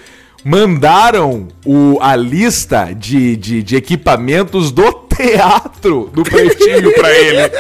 [0.44, 7.52] Mandaram o, a lista de, de, de equipamentos do teatro do Pretinho pra ele.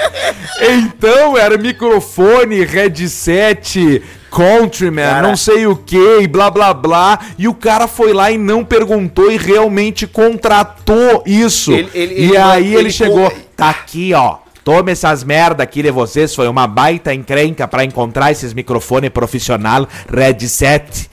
[0.77, 5.27] Então era microfone, headset, Countryman, Cara.
[5.27, 7.19] não sei o que, e blá blá blá.
[7.37, 11.71] E o cara foi lá e não perguntou e realmente contratou isso.
[11.71, 13.31] Ele- ele- e ele- aí ele, chegou.
[13.55, 14.37] Tá aqui, ó.
[14.63, 16.33] Tome essas merda aqui de vocês.
[16.33, 21.09] Foi uma baita encrenca pra encontrar esses microfone profissional headset.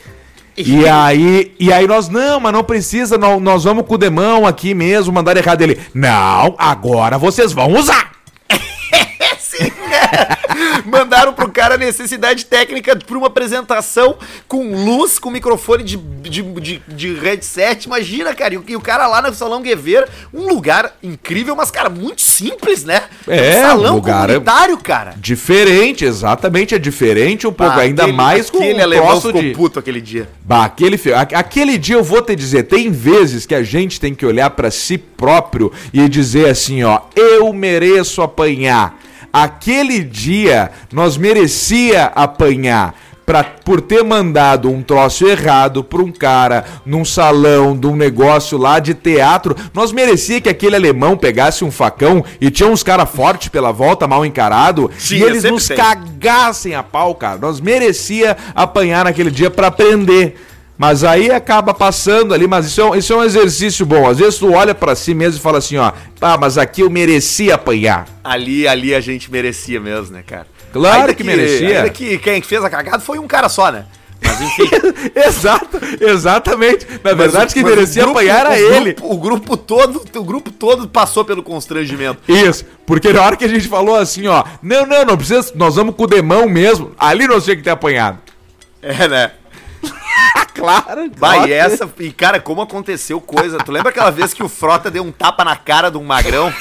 [0.66, 4.46] E aí, e aí nós, não, mas não precisa, nó- nós vamos com o demão
[4.46, 5.80] aqui mesmo, mandar errado ele.
[5.94, 8.10] Não, agora vocês vão usar.
[9.38, 10.59] Sim, é.
[10.84, 14.16] Mandaram pro cara a necessidade técnica pra uma apresentação
[14.48, 17.86] com luz, com microfone de, de, de, de headset.
[17.86, 21.70] Imagina, cara, e o, e o cara lá no Salão Guever, um lugar incrível, mas,
[21.70, 23.02] cara, muito simples, né?
[23.26, 25.14] É, um salão lugar comunitário, cara.
[25.16, 29.42] Diferente, exatamente, é diferente um pouco, Ah, ainda aquele- mais com aquele um alemão ficou
[29.42, 29.50] de...
[29.52, 30.28] puto aquele dia.
[30.44, 30.98] Bah, aquele,
[31.34, 34.70] aquele dia eu vou te dizer, tem vezes que a gente tem que olhar pra
[34.70, 38.98] si próprio e dizer assim, ó, eu mereço apanhar.
[39.32, 46.64] Aquele dia nós merecia apanhar pra, por ter mandado um troço errado pra um cara
[46.84, 49.54] num salão de um negócio lá de teatro.
[49.72, 54.08] Nós merecia que aquele alemão pegasse um facão e tinha uns cara fortes pela volta,
[54.08, 55.76] mal encarado, e Tinha, eles nos tem.
[55.76, 57.38] cagassem a pau, cara.
[57.38, 60.36] Nós merecia apanhar naquele dia pra aprender.
[60.80, 64.08] Mas aí acaba passando ali, mas isso é, um- isso é um exercício bom.
[64.08, 66.88] Às vezes tu olha pra si mesmo e fala assim, ó, pá, mas aqui eu
[66.88, 68.06] merecia apanhar.
[68.24, 70.46] Ali, ali a gente merecia mesmo, né, cara?
[70.72, 71.80] Claro que merecia.
[71.80, 73.84] Ainda que quem fez a cagada foi um cara só, né?
[74.24, 74.70] Mas enfim.
[75.14, 76.86] Exato, exatamente.
[76.86, 78.92] Na Mas verdade, o- quem merecia grupo- apanhar era o ele.
[78.94, 82.20] grupo- o grupo todo, o grupo todo passou pelo constrangimento.
[82.26, 85.74] Isso, porque na hora que a gente falou assim, ó, não, não, não precisa, nós
[85.76, 88.16] vamos com o demão mesmo, ali nós tinha que ter apanhado.
[88.82, 89.30] É, né?
[90.54, 91.88] Claro, Vai, e essa.
[92.00, 93.56] E, cara, como aconteceu coisa.
[93.58, 96.52] Tu lembra aquela vez que o Frota deu um tapa na cara de um magrão?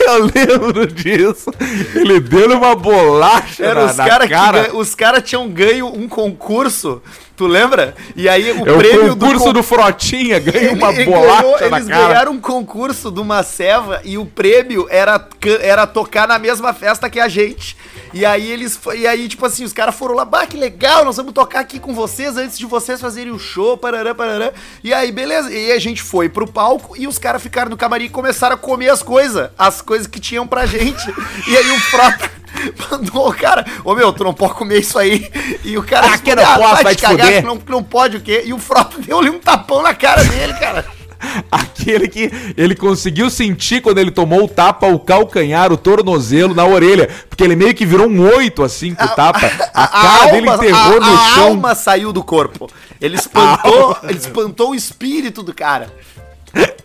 [0.00, 1.50] Eu lembro disso.
[1.94, 4.62] Ele deu uma bolacha Era na, os na caras que cara.
[4.62, 7.00] ganha- os cara tinham ganho um concurso.
[7.42, 7.92] Tu lembra?
[8.14, 11.70] E aí o É o prêmio concurso con- do, Frotinha, ganha uma Ele bolacha ganhou-
[11.70, 12.06] na eles cara.
[12.08, 15.26] ganharam um concurso de uma ceva e o prêmio era,
[15.60, 17.76] era tocar na mesma festa que a gente.
[18.14, 21.16] E aí eles e aí tipo assim, os caras foram lá, bah, que legal, nós
[21.16, 24.52] vamos tocar aqui com vocês antes de vocês fazerem o show, parará, parará.
[24.84, 28.04] E aí beleza, e a gente foi pro palco e os caras ficaram no camarim
[28.04, 31.02] e começaram a comer as coisas, as coisas que tinham pra gente.
[31.48, 32.30] E aí o Frota
[32.90, 35.30] mandou o cara, ô meu, tu não pode comer isso aí.
[35.64, 38.20] E o cara Ah, que não posso, vai te fuder." que não, não pode o
[38.20, 38.42] quê?
[38.44, 40.84] E o Frota deu-lhe um tapão na cara dele, cara.
[41.52, 46.64] Aquele que ele conseguiu sentir quando ele tomou o tapa, o calcanhar, o tornozelo na
[46.66, 47.08] orelha.
[47.28, 49.46] Porque ele meio que virou um oito assim com o tapa.
[49.72, 51.44] A, cara dele enterrou a- no a chão.
[51.44, 52.68] alma saiu do corpo.
[53.00, 55.92] Ele espantou, ele espantou o espírito do cara.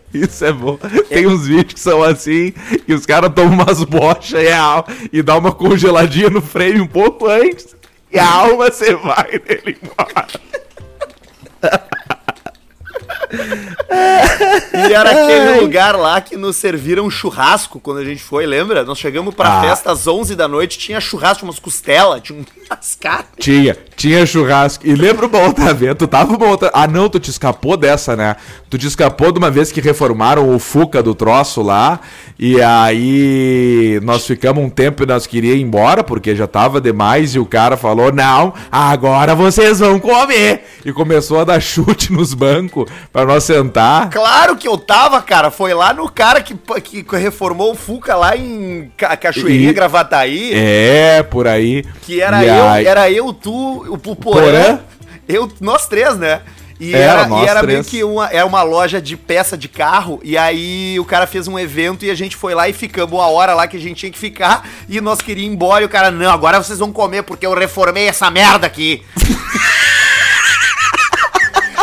[0.13, 0.77] Isso é bom.
[1.09, 2.51] Tem uns vídeos que são assim,
[2.85, 6.87] que os caras tomam umas bochas e, a e dá uma congeladinha no frame um
[6.87, 7.75] pouco antes.
[8.11, 10.27] E a alma você vai nele embora.
[14.73, 18.83] E era aquele lugar lá que nos serviram churrasco quando a gente foi, lembra?
[18.83, 19.61] Nós chegamos pra Ah.
[19.61, 22.39] festa às 11 da noite, tinha churrasco, umas costelas, tinha
[22.69, 23.27] umas carnes.
[23.39, 24.87] Tinha, tinha churrasco.
[24.87, 25.93] E lembra uma outra vez?
[25.97, 26.71] Tu tava uma outra.
[26.73, 28.37] Ah, não, tu te escapou dessa, né?
[28.69, 31.99] Tu te escapou de uma vez que reformaram o Fuca do troço lá.
[32.39, 37.33] E aí nós ficamos um tempo e nós queríamos ir embora, porque já tava demais.
[37.35, 40.63] E o cara falou: Não, agora vocês vão comer.
[40.85, 44.09] E começou a dar chute nos bancos pra nós sentar.
[44.09, 45.49] Claro que eu tava, cara.
[45.49, 50.51] Foi lá no cara que, que reformou o Fuca lá em Ca- Cachoeirinha, E- Gravataí.
[50.53, 51.83] É, por aí.
[52.03, 54.79] Que era E eu, aí- era eu, tu, o Porã,
[55.27, 56.41] eu, nós três, né?
[56.79, 60.19] E Era, era, e era meio que uma, era uma loja de peça de carro,
[60.23, 63.25] e aí o cara fez um evento e a gente foi lá e ficamos a
[63.25, 65.89] hora lá que a gente tinha que ficar, e nós queríamos ir embora, e o
[65.89, 69.03] cara, não, agora vocês vão comer porque eu reformei essa merda aqui.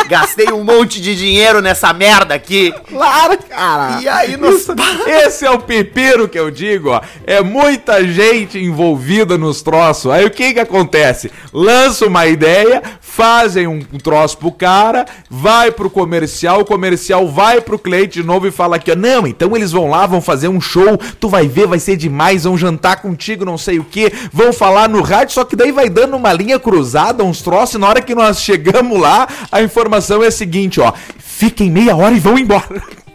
[0.07, 2.73] Gastei um monte de dinheiro nessa merda aqui.
[2.87, 3.99] Claro, cara.
[4.01, 4.35] E aí.
[4.35, 4.73] Isso-
[5.07, 7.01] esse é o pepiro que eu digo, ó.
[7.25, 10.11] É muita gente envolvida nos troços.
[10.11, 11.31] Aí o que que acontece?
[11.51, 17.79] Lança uma ideia, fazem um troço pro cara, vai pro comercial, o comercial vai pro
[17.79, 20.59] cliente de novo e fala aqui, ó, não, então eles vão lá, vão fazer um
[20.59, 24.51] show, tu vai ver, vai ser demais, vão jantar contigo, não sei o que, vão
[24.51, 27.87] falar no rádio, só que daí vai dando uma linha cruzada, uns troços, e na
[27.87, 32.19] hora que nós chegamos lá, a informação é a seguinte, ó, fiquem meia hora e
[32.19, 32.81] vão embora.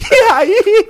[0.00, 0.88] E aí...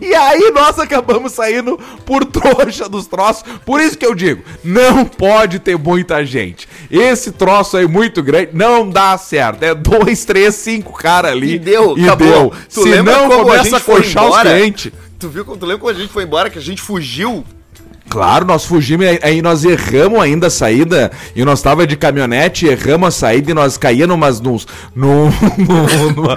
[0.00, 3.44] E aí nós acabamos saindo por trouxa dos troços.
[3.64, 6.68] Por isso que eu digo, não pode ter muita gente.
[6.90, 9.62] Esse troço aí muito grande não dá certo.
[9.62, 11.54] É dois, três, cinco caras ali.
[11.54, 12.28] E deu, e acabou.
[12.28, 12.52] deu.
[12.72, 14.92] Tu Se não, começa a coxar os clientes.
[15.18, 17.44] Tu viu, tu lembra quando a gente foi embora, que a gente fugiu?
[18.14, 23.08] Claro, nós fugimos, aí- nós erramos ainda a saída, e nós tava de caminhonete, erramos
[23.08, 24.56] a saída e nós caía numas, num,
[24.94, 26.34] num- numa, Numas.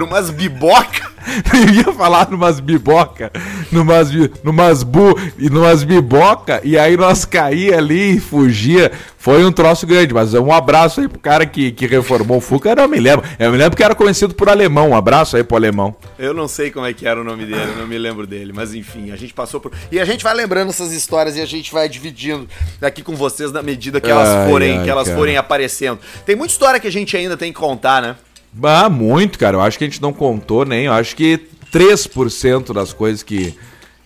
[1.52, 3.30] Eu ia falar numas biboca,
[3.70, 4.10] numas,
[4.42, 8.90] numas bu e numas biboca, e aí nós caía ali e fugia.
[9.18, 12.70] Foi um troço grande, mas um abraço aí pro cara que, que reformou o Fuca,
[12.70, 13.26] eu não me lembro.
[13.38, 14.90] Eu me lembro que era conhecido por alemão.
[14.90, 15.94] Um abraço aí pro alemão.
[16.18, 18.74] Eu não sei como é que era o nome dele, não me lembro dele, mas
[18.74, 19.72] enfim, a gente passou por.
[19.90, 22.48] E a gente vai lembrando essas histórias e a gente vai dividindo
[22.80, 25.18] aqui com vocês na medida que elas Ai, forem, ai, que elas cara.
[25.18, 25.98] forem aparecendo.
[26.24, 28.16] Tem muita história que a gente ainda tem que contar, né?
[28.62, 29.56] Ah, muito, cara.
[29.56, 30.86] Eu acho que a gente não contou nem.
[30.86, 31.40] Eu acho que
[31.72, 33.54] 3% das coisas que.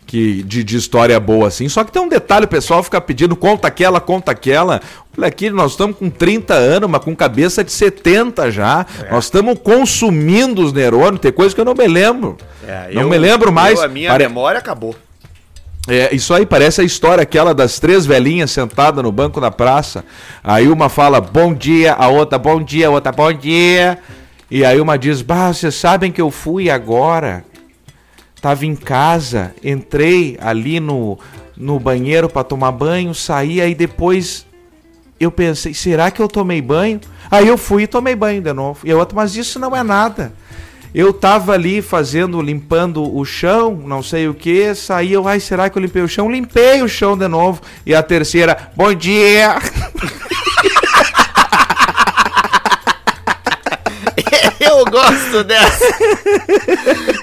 [0.04, 1.70] Que de, de história boa assim.
[1.70, 4.82] Só que tem um detalhe, o pessoal fica pedindo conta aquela, conta aquela.
[5.16, 8.84] Olha aqui, nós estamos com 30 anos, mas com cabeça de 70 já.
[9.10, 11.20] Nós estamos consumindo os neurônios.
[11.20, 12.36] Tem coisa que eu não me lembro.
[12.92, 13.78] não eu- me lembro mais.
[13.78, 14.94] eu- a minha Pare- memória acabou.
[15.88, 20.04] é, isso aí parece a história aquela das três velhinhas sentadas no banco da praça.
[20.44, 23.98] Aí uma fala bom dia, a outra bom dia, a outra bom dia.
[24.54, 27.42] E aí uma diz: Bah, vocês sabem que eu fui agora.
[28.38, 31.18] Tava em casa, entrei ali no,
[31.56, 34.44] no banheiro para tomar banho, saí, aí depois
[35.18, 37.00] eu pensei, será que eu tomei banho?
[37.30, 38.80] Aí eu fui e tomei banho de novo.
[38.84, 40.34] E a outra, mas isso não é nada.
[40.94, 45.70] Eu tava ali fazendo, limpando o chão, não sei o que, saí eu, ai, será
[45.70, 46.30] que eu limpei o chão?
[46.30, 47.62] Limpei o chão de novo.
[47.86, 49.56] E a terceira, bom dia!
[54.64, 55.84] Eu gosto dessa.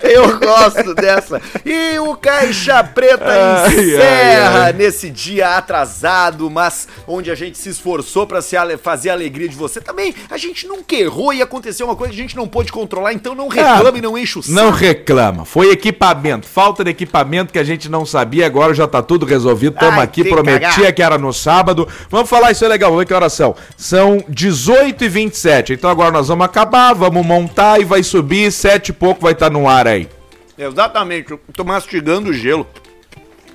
[0.03, 1.41] Eu gosto dessa.
[1.65, 3.25] E o Caixa Preta
[3.65, 4.73] Ai, encerra ai, ai.
[4.73, 9.47] nesse dia atrasado, mas onde a gente se esforçou pra se ale- fazer a alegria
[9.47, 9.79] de você.
[9.81, 13.13] Também a gente nunca errou e aconteceu uma coisa que a gente não pôde controlar,
[13.13, 14.53] então não reclame e não enche o saco.
[14.55, 15.45] Não reclama.
[15.45, 16.47] Foi equipamento.
[16.47, 18.45] Falta de equipamento que a gente não sabia.
[18.45, 19.75] Agora já tá tudo resolvido.
[19.79, 20.23] Tamo aqui.
[20.23, 20.93] Prometia cagar.
[20.93, 21.87] que era no sábado.
[22.09, 22.89] Vamos falar isso é legal.
[22.89, 23.55] Vamos ver que horas são.
[23.77, 26.93] São 18 e 27 Então agora nós vamos acabar.
[26.93, 28.51] Vamos montar e vai subir.
[28.51, 30.09] Sete e pouco vai estar no ar aí.
[30.57, 32.67] Exatamente, eu tô mastigando gelo.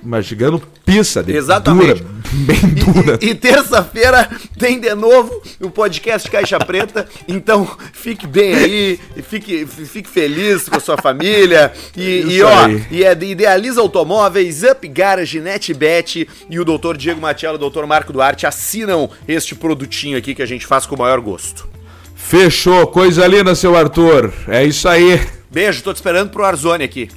[0.01, 1.23] Mastigando pizza.
[1.23, 2.03] De Exatamente.
[2.03, 3.19] Dura, bem dura.
[3.21, 7.07] E, e terça-feira tem de novo o podcast Caixa Preta.
[7.27, 11.73] Então fique bem aí, e fique, fique feliz com a sua família.
[11.97, 12.85] E, e, Isso ó, aí.
[12.91, 16.95] e é de Idealiza Automóveis, Up Garage, NetBet e o Dr.
[16.95, 17.85] Diego Matiello e o Dr.
[17.85, 21.74] Marco Duarte assinam este produtinho aqui que a gente faz com o maior gosto.
[22.27, 22.87] Fechou.
[22.87, 24.33] Coisa linda, seu Arthur.
[24.47, 25.21] É isso aí.
[25.51, 27.09] Beijo, tô te esperando pro Arzoni aqui.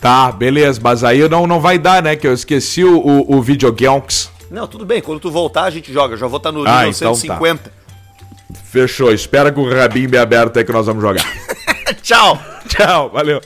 [0.00, 0.80] Tá, beleza.
[0.82, 2.16] Mas aí não, não vai dar, né?
[2.16, 4.28] Que eu esqueci o, o, o videogames.
[4.50, 6.16] Não, tudo bem, quando tu voltar a gente joga.
[6.16, 7.20] Já vou estar no Ah, nível então tá.
[7.20, 7.72] 150.
[8.64, 9.12] Fechou.
[9.12, 11.24] Espera com o rabinho bem aberto aí que nós vamos jogar.
[12.02, 12.36] Tchau!
[12.68, 13.40] Tchau, valeu.